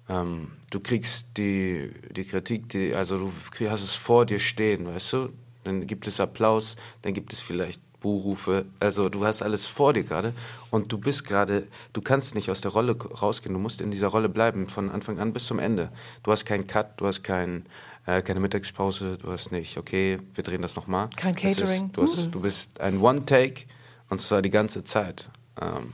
Ähm, 0.09 0.49
du 0.71 0.81
kriegst 0.81 1.27
die, 1.37 1.91
die 2.11 2.25
Kritik, 2.25 2.69
die, 2.71 2.95
also 2.95 3.19
du 3.19 3.33
hast 3.71 3.83
es 3.83 3.95
vor 3.95 4.27
dir 4.27 4.39
stehen, 4.39 4.87
weißt 4.87 5.13
du? 5.13 5.29
Dann 5.65 5.87
gibt 5.87 6.07
es 6.09 6.19
Applaus, 6.21 6.77
dann 7.03 7.15
gibt 7.15 7.33
es 7.33 7.41
vielleicht 7.41 7.81
Buhrufe. 8.01 8.67
Also 8.81 9.09
du 9.09 9.25
hast 9.25 9.43
alles 9.43 9.67
vor 9.67 9.93
dir 9.93 10.03
gerade 10.03 10.35
und 10.73 10.91
du 10.91 10.99
bist 10.99 11.25
gerade, 11.25 11.69
du 11.93 12.01
kannst 12.01 12.35
nicht 12.35 12.51
aus 12.51 12.61
der 12.61 12.73
Rolle 12.73 12.97
rausgehen, 13.01 13.53
du 13.55 13.61
musst 13.61 13.81
in 13.81 13.93
dieser 13.93 14.09
Rolle 14.09 14.29
bleiben, 14.29 14.67
von 14.67 14.91
Anfang 14.91 15.21
an 15.21 15.33
bis 15.33 15.47
zum 15.47 15.61
Ende. 15.61 15.91
Du 16.25 16.33
hast 16.33 16.45
keinen 16.45 16.67
Cut, 16.67 17.01
du 17.01 17.07
hast 17.07 17.23
kein, 17.23 17.65
äh, 18.07 18.21
keine 18.23 18.41
Mittagspause, 18.41 19.19
du 19.19 19.31
hast 19.31 19.53
nicht, 19.53 19.79
okay, 19.79 20.19
wir 20.35 20.43
drehen 20.43 20.63
das 20.63 20.75
nochmal. 20.75 21.11
Kein 21.17 21.37
Das 21.37 21.45
ist- 21.45 21.59
Catering. 21.61 21.93
Du, 21.93 22.03
hast, 22.03 22.27
du 22.33 22.41
bist 22.41 22.81
ein 22.81 23.01
One-Take 23.01 23.67
und 24.11 24.21
zwar 24.21 24.43
die 24.43 24.51
ganze 24.51 24.83
Zeit. 24.83 25.31
Ähm, 25.61 25.93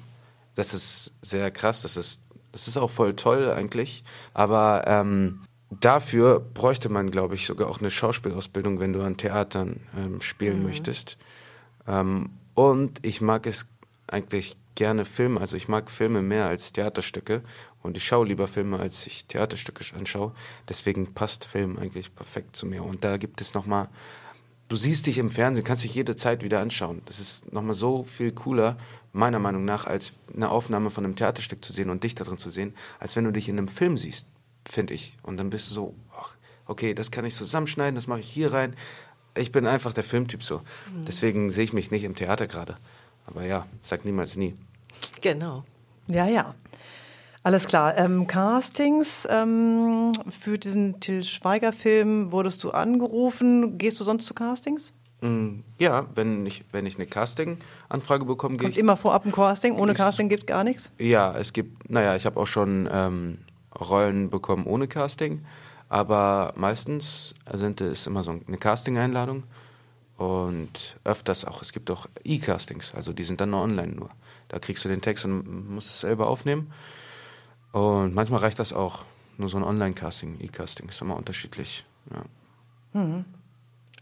das 0.54 0.72
ist 0.72 1.12
sehr 1.20 1.50
krass, 1.50 1.82
das 1.82 1.98
ist, 1.98 2.22
das 2.58 2.66
ist 2.66 2.76
auch 2.76 2.90
voll 2.90 3.14
toll 3.14 3.52
eigentlich, 3.52 4.02
aber 4.34 4.82
ähm, 4.86 5.42
dafür 5.70 6.40
bräuchte 6.40 6.88
man, 6.88 7.08
glaube 7.08 7.36
ich, 7.36 7.46
sogar 7.46 7.68
auch 7.68 7.78
eine 7.78 7.90
Schauspielausbildung, 7.90 8.80
wenn 8.80 8.92
du 8.92 9.02
an 9.02 9.16
Theatern 9.16 9.80
ähm, 9.96 10.20
spielen 10.20 10.64
möchtest. 10.64 11.18
Ähm, 11.86 12.30
und 12.54 13.04
ich 13.06 13.20
mag 13.20 13.46
es 13.46 13.68
eigentlich 14.08 14.56
gerne 14.74 15.04
Filme, 15.04 15.40
also 15.40 15.56
ich 15.56 15.68
mag 15.68 15.88
Filme 15.88 16.20
mehr 16.20 16.46
als 16.46 16.72
Theaterstücke 16.72 17.42
und 17.82 17.96
ich 17.96 18.04
schaue 18.04 18.26
lieber 18.26 18.48
Filme, 18.48 18.80
als 18.80 19.06
ich 19.06 19.26
Theaterstücke 19.26 19.84
anschaue. 19.96 20.32
Deswegen 20.68 21.14
passt 21.14 21.44
Film 21.44 21.78
eigentlich 21.78 22.12
perfekt 22.12 22.56
zu 22.56 22.66
mir. 22.66 22.82
Und 22.82 23.04
da 23.04 23.18
gibt 23.18 23.40
es 23.40 23.54
nochmal 23.54 23.88
du 24.68 24.76
siehst 24.76 25.06
dich 25.06 25.18
im 25.18 25.30
Fernsehen, 25.30 25.64
kannst 25.64 25.84
dich 25.84 25.94
jede 25.94 26.14
Zeit 26.14 26.42
wieder 26.42 26.60
anschauen. 26.60 27.02
Das 27.06 27.18
ist 27.18 27.52
nochmal 27.52 27.74
so 27.74 28.04
viel 28.04 28.32
cooler, 28.32 28.76
meiner 29.18 29.38
Meinung 29.38 29.64
nach, 29.64 29.86
als 29.86 30.12
eine 30.34 30.50
Aufnahme 30.50 30.90
von 30.90 31.04
einem 31.04 31.16
Theaterstück 31.16 31.64
zu 31.64 31.72
sehen 31.72 31.90
und 31.90 32.04
dich 32.04 32.14
darin 32.14 32.38
zu 32.38 32.50
sehen, 32.50 32.74
als 32.98 33.16
wenn 33.16 33.24
du 33.24 33.32
dich 33.32 33.48
in 33.48 33.58
einem 33.58 33.68
Film 33.68 33.98
siehst, 33.98 34.26
finde 34.66 34.94
ich. 34.94 35.16
Und 35.22 35.36
dann 35.36 35.50
bist 35.50 35.68
du 35.70 35.74
so, 35.74 35.94
ach, 36.16 36.36
okay, 36.66 36.94
das 36.94 37.10
kann 37.10 37.24
ich 37.24 37.34
zusammenschneiden, 37.34 37.94
das 37.94 38.06
mache 38.06 38.20
ich 38.20 38.30
hier 38.30 38.52
rein. 38.52 38.74
Ich 39.36 39.52
bin 39.52 39.66
einfach 39.66 39.92
der 39.92 40.04
Filmtyp 40.04 40.42
so. 40.42 40.58
Mhm. 40.58 41.04
Deswegen 41.06 41.50
sehe 41.50 41.64
ich 41.64 41.72
mich 41.72 41.90
nicht 41.90 42.04
im 42.04 42.14
Theater 42.14 42.46
gerade. 42.46 42.76
Aber 43.26 43.44
ja, 43.44 43.66
sag 43.82 44.04
niemals 44.04 44.36
nie. 44.36 44.54
Genau. 45.20 45.64
Ja, 46.06 46.26
ja. 46.26 46.54
Alles 47.42 47.66
klar. 47.66 47.96
Ähm, 47.96 48.26
Castings 48.26 49.26
ähm, 49.30 50.12
für 50.28 50.58
diesen 50.58 51.00
Till 51.00 51.24
Schweiger-Film 51.24 52.32
wurdest 52.32 52.64
du 52.64 52.70
angerufen. 52.70 53.78
Gehst 53.78 54.00
du 54.00 54.04
sonst 54.04 54.26
zu 54.26 54.34
Castings? 54.34 54.92
Mm, 55.20 55.60
ja, 55.78 56.06
wenn 56.14 56.46
ich, 56.46 56.64
wenn 56.70 56.86
ich 56.86 56.96
eine 56.96 57.06
Casting-Anfrage 57.06 58.24
bekomme, 58.24 58.56
gehe 58.56 58.68
ich. 58.68 58.78
immer 58.78 58.96
vorab 58.96 59.26
ein 59.26 59.32
Casting? 59.32 59.76
Ohne 59.76 59.94
Casting 59.94 60.28
gibt 60.28 60.46
gar 60.46 60.62
nichts? 60.62 60.92
Ja, 60.98 61.36
es 61.36 61.52
gibt, 61.52 61.90
naja, 61.90 62.14
ich 62.14 62.24
habe 62.24 62.38
auch 62.38 62.46
schon 62.46 62.88
ähm, 62.90 63.38
Rollen 63.78 64.30
bekommen 64.30 64.66
ohne 64.66 64.86
Casting, 64.86 65.44
aber 65.88 66.52
meistens 66.56 67.34
sind 67.52 67.80
es 67.80 68.06
immer 68.06 68.22
so 68.22 68.38
eine 68.46 68.58
Casting-Einladung 68.58 69.42
und 70.16 70.96
öfters 71.04 71.44
auch, 71.44 71.62
es 71.62 71.72
gibt 71.72 71.90
auch 71.90 72.06
E-Castings, 72.24 72.94
also 72.94 73.12
die 73.12 73.24
sind 73.24 73.40
dann 73.40 73.50
nur 73.50 73.62
online 73.62 73.92
nur. 73.92 74.10
Da 74.48 74.58
kriegst 74.58 74.84
du 74.84 74.88
den 74.88 75.02
Text 75.02 75.24
und 75.24 75.74
musst 75.74 75.90
es 75.90 76.00
selber 76.00 76.28
aufnehmen. 76.28 76.72
Und 77.72 78.14
manchmal 78.14 78.40
reicht 78.40 78.58
das 78.58 78.72
auch, 78.72 79.04
nur 79.36 79.48
so 79.48 79.56
ein 79.58 79.62
Online-Casting, 79.64 80.38
E-Casting, 80.40 80.88
ist 80.88 81.00
immer 81.02 81.16
unterschiedlich. 81.16 81.84
Ja. 82.10 83.00
Mhm. 83.00 83.24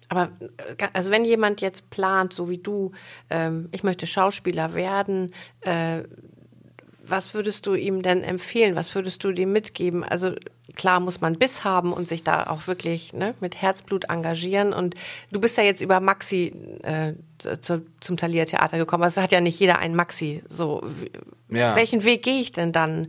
Aber 0.08 0.30
äh, 0.78 0.88
also 0.92 1.10
wenn 1.10 1.24
jemand 1.24 1.60
jetzt 1.60 1.90
plant, 1.90 2.32
so 2.32 2.48
wie 2.48 2.58
du, 2.58 2.92
ähm, 3.30 3.68
ich 3.72 3.82
möchte 3.82 4.06
Schauspieler 4.06 4.74
werden, 4.74 5.32
äh, 5.62 6.02
was 7.08 7.34
würdest 7.34 7.66
du 7.66 7.74
ihm 7.74 8.02
denn 8.02 8.22
empfehlen? 8.22 8.74
Was 8.74 8.94
würdest 8.94 9.22
du 9.22 9.30
ihm 9.30 9.52
mitgeben? 9.52 10.02
Also 10.02 10.32
klar 10.74 11.00
muss 11.00 11.20
man 11.20 11.38
Biss 11.38 11.64
haben 11.64 11.92
und 11.92 12.08
sich 12.08 12.22
da 12.22 12.46
auch 12.46 12.66
wirklich 12.66 13.12
ne, 13.12 13.34
mit 13.40 13.60
Herzblut 13.62 14.10
engagieren. 14.10 14.72
Und 14.72 14.94
du 15.30 15.40
bist 15.40 15.56
ja 15.56 15.64
jetzt 15.64 15.80
über 15.80 16.00
Maxi 16.00 16.52
äh, 16.82 17.14
zu, 17.60 17.84
zum 18.00 18.16
Thalia 18.16 18.44
Theater 18.44 18.78
gekommen. 18.78 19.04
Also 19.04 19.22
hat 19.22 19.32
ja 19.32 19.40
nicht 19.40 19.58
jeder 19.58 19.78
einen 19.78 19.94
Maxi. 19.94 20.42
So, 20.48 20.82
ja. 21.48 21.76
welchen 21.76 22.04
Weg 22.04 22.22
gehe 22.22 22.40
ich 22.40 22.52
denn 22.52 22.72
dann? 22.72 23.08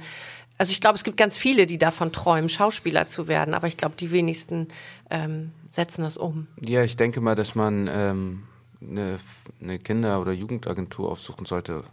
Also 0.58 0.72
ich 0.72 0.82
glaube, 0.82 0.96
es 0.96 1.04
gibt 1.04 1.18
ganz 1.18 1.38
viele, 1.38 1.68
die 1.68 1.78
davon 1.78 2.12
träumen, 2.12 2.50
Schauspieler 2.50 3.08
zu 3.08 3.28
werden, 3.28 3.54
aber 3.54 3.68
ich 3.68 3.78
glaube, 3.78 3.96
die 3.96 4.12
wenigsten 4.12 4.70
ähm, 5.12 5.52
setzen 5.78 6.02
das 6.02 6.18
um. 6.18 6.48
Ja, 6.60 6.84
ich 6.84 6.98
denke 6.98 7.22
mal, 7.22 7.36
dass 7.36 7.54
man 7.54 7.88
ähm, 7.88 8.44
eine, 8.82 9.20
eine 9.62 9.78
Kinder- 9.78 10.20
oder 10.20 10.32
Jugendagentur 10.32 11.12
aufsuchen 11.12 11.46
sollte, 11.46 11.84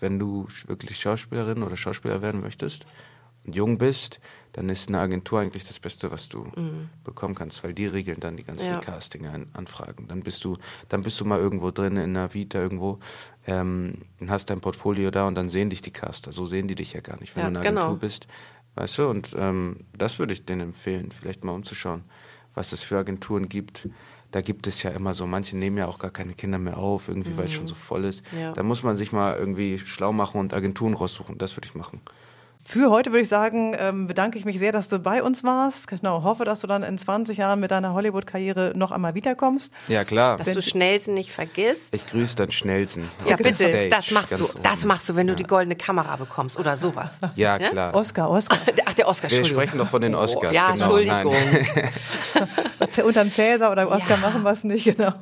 wenn 0.00 0.18
du 0.18 0.46
wirklich 0.66 1.00
Schauspielerin 1.00 1.62
oder 1.62 1.76
Schauspieler 1.76 2.20
werden 2.20 2.42
möchtest 2.42 2.84
und 3.46 3.56
jung 3.56 3.78
bist, 3.78 4.20
dann 4.52 4.68
ist 4.68 4.88
eine 4.88 4.98
Agentur 4.98 5.40
eigentlich 5.40 5.66
das 5.66 5.78
Beste, 5.78 6.10
was 6.10 6.28
du 6.28 6.44
mhm. 6.54 6.90
bekommen 7.02 7.34
kannst, 7.34 7.64
weil 7.64 7.72
die 7.72 7.86
regeln 7.86 8.20
dann 8.20 8.36
die 8.36 8.44
ganzen 8.44 8.66
ja. 8.66 8.80
Casting-Anfragen. 8.80 10.08
Dann 10.08 10.20
bist 10.22 10.44
du, 10.44 10.58
dann 10.90 11.02
bist 11.02 11.18
du 11.18 11.24
mal 11.24 11.38
irgendwo 11.38 11.70
drin 11.70 11.96
in 11.96 12.16
einer 12.16 12.34
Vita 12.34 12.58
irgendwo, 12.58 12.98
ähm, 13.46 14.02
dann 14.18 14.30
hast 14.30 14.50
dein 14.50 14.60
Portfolio 14.60 15.10
da 15.10 15.26
und 15.26 15.34
dann 15.34 15.48
sehen 15.48 15.70
dich 15.70 15.80
die 15.80 15.92
Caster. 15.92 16.32
So 16.32 16.44
sehen 16.44 16.68
die 16.68 16.74
dich 16.74 16.92
ja 16.92 17.00
gar 17.00 17.18
nicht, 17.20 17.34
wenn 17.36 17.42
ja, 17.44 17.50
du 17.50 17.56
eine 17.56 17.60
Agentur 17.60 17.88
genau. 17.88 18.00
bist. 18.00 18.26
Weißt 18.74 18.98
du, 18.98 19.08
und 19.08 19.34
ähm, 19.34 19.78
das 19.96 20.18
würde 20.18 20.34
ich 20.34 20.44
denen 20.44 20.60
empfehlen, 20.60 21.10
vielleicht 21.10 21.42
mal 21.42 21.52
umzuschauen, 21.52 22.04
was 22.54 22.72
es 22.72 22.82
für 22.82 22.98
Agenturen 22.98 23.48
gibt. 23.48 23.88
Da 24.30 24.40
gibt 24.42 24.66
es 24.66 24.82
ja 24.82 24.90
immer 24.90 25.12
so, 25.12 25.26
manche 25.26 25.56
nehmen 25.56 25.78
ja 25.78 25.86
auch 25.86 25.98
gar 25.98 26.10
keine 26.10 26.34
Kinder 26.34 26.58
mehr 26.58 26.78
auf, 26.78 27.08
irgendwie, 27.08 27.30
mhm. 27.30 27.36
weil 27.36 27.44
es 27.46 27.52
schon 27.52 27.66
so 27.66 27.74
voll 27.74 28.04
ist. 28.04 28.22
Ja. 28.38 28.52
Da 28.52 28.62
muss 28.62 28.82
man 28.82 28.94
sich 28.94 29.12
mal 29.12 29.36
irgendwie 29.36 29.78
schlau 29.78 30.12
machen 30.12 30.40
und 30.40 30.54
Agenturen 30.54 30.94
raussuchen. 30.94 31.36
Das 31.38 31.56
würde 31.56 31.66
ich 31.66 31.74
machen. 31.74 32.00
Für 32.70 32.88
heute 32.88 33.10
würde 33.10 33.22
ich 33.22 33.28
sagen, 33.28 33.74
ähm, 33.76 34.06
bedanke 34.06 34.38
ich 34.38 34.44
mich 34.44 34.60
sehr, 34.60 34.70
dass 34.70 34.88
du 34.88 35.00
bei 35.00 35.24
uns 35.24 35.42
warst. 35.42 35.88
Genau, 35.88 36.22
hoffe, 36.22 36.44
dass 36.44 36.60
du 36.60 36.68
dann 36.68 36.84
in 36.84 36.98
20 36.98 37.36
Jahren 37.36 37.58
mit 37.58 37.72
deiner 37.72 37.94
Hollywood-Karriere 37.94 38.74
noch 38.76 38.92
einmal 38.92 39.16
wiederkommst. 39.16 39.74
Ja, 39.88 40.04
klar. 40.04 40.36
Dass 40.36 40.52
du 40.52 40.62
Schnellsen 40.62 41.14
nicht 41.14 41.32
vergisst. 41.32 41.92
Ich 41.92 42.06
grüße 42.06 42.36
dann 42.36 42.52
Schnellsen. 42.52 43.08
Ja, 43.26 43.34
bitte, 43.34 43.54
Stage, 43.54 43.88
das 43.88 44.12
machst 44.12 44.38
du. 44.38 44.44
Oben. 44.44 44.62
Das 44.62 44.84
machst 44.84 45.08
du, 45.08 45.16
wenn 45.16 45.26
du 45.26 45.32
ja. 45.32 45.38
die 45.38 45.42
goldene 45.42 45.74
Kamera 45.74 46.14
bekommst 46.14 46.60
oder 46.60 46.76
sowas. 46.76 47.18
Ja, 47.34 47.58
klar. 47.58 47.92
Oscar, 47.92 48.30
Oscar. 48.30 48.58
Ach, 48.84 48.94
der 48.94 49.08
Oscar, 49.08 49.28
Wir 49.28 49.44
sprechen 49.44 49.78
doch 49.78 49.88
von 49.88 50.02
den 50.02 50.14
oh, 50.14 50.18
Oscars. 50.18 50.52
Oh, 50.52 50.54
ja, 50.54 50.70
genau. 50.70 50.96
Entschuldigung. 50.96 51.34
Unterm 53.04 53.32
Cäsar 53.32 53.72
oder 53.72 53.90
Oscar 53.90 54.10
ja. 54.10 54.16
machen 54.18 54.42
wir 54.42 54.52
es 54.52 54.62
nicht, 54.62 54.84
genau. 54.84 55.12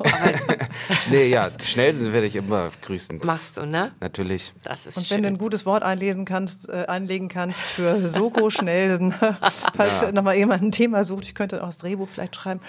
nee, 1.10 1.28
ja, 1.28 1.50
Schnellsen 1.62 2.12
werde 2.12 2.26
ich 2.26 2.36
immer 2.36 2.70
grüßen. 2.82 3.20
Machst 3.24 3.56
du, 3.56 3.66
ne? 3.66 3.92
Natürlich. 4.00 4.52
Das 4.62 4.84
ist 4.84 4.96
Und 4.96 5.10
wenn 5.10 5.16
schön. 5.16 5.22
du 5.22 5.28
ein 5.28 5.38
gutes 5.38 5.64
Wort 5.64 5.82
einlesen 5.82 6.24
kannst, 6.24 6.68
äh, 6.68 6.84
einlegen 6.88 7.28
kannst 7.28 7.37
für 7.60 8.08
Soko 8.08 8.50
Schnellsen, 8.50 9.12
falls 9.76 10.02
ja. 10.02 10.12
nochmal 10.12 10.36
jemand 10.36 10.62
ein 10.62 10.72
Thema 10.72 11.04
sucht, 11.04 11.24
ich 11.26 11.34
könnte 11.34 11.62
auch 11.62 11.66
das 11.66 11.78
Drehbuch 11.78 12.08
vielleicht 12.08 12.36
schreiben. 12.36 12.60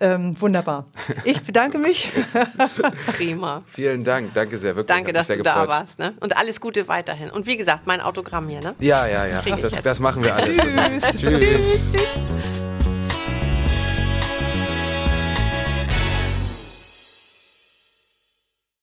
Ähm, 0.00 0.36
wunderbar. 0.40 0.84
Ich 1.24 1.42
bedanke 1.42 1.78
mich. 1.78 2.10
Prima. 3.16 3.62
Vielen 3.66 4.04
Dank, 4.04 4.34
danke 4.34 4.58
sehr, 4.58 4.76
wirklich. 4.76 4.94
Danke, 4.94 5.12
dass 5.12 5.28
du 5.28 5.36
gefreut. 5.36 5.54
da 5.54 5.68
warst. 5.68 5.98
Ne? 5.98 6.14
Und 6.20 6.36
alles 6.36 6.60
Gute 6.60 6.88
weiterhin. 6.88 7.30
Und 7.30 7.46
wie 7.46 7.56
gesagt, 7.56 7.86
mein 7.86 8.00
Autogramm 8.00 8.48
hier. 8.48 8.60
Ne? 8.60 8.74
Ja, 8.78 9.06
ja, 9.06 9.26
ja. 9.26 9.42
Das, 9.56 9.82
das, 9.82 10.00
machen 10.00 10.22
wir 10.22 10.34
alles. 10.34 10.48
Tschüss. 10.48 11.12
Tschüss. 11.12 11.30
Tschüss. 11.30 11.92
Tschüss. 11.92 12.75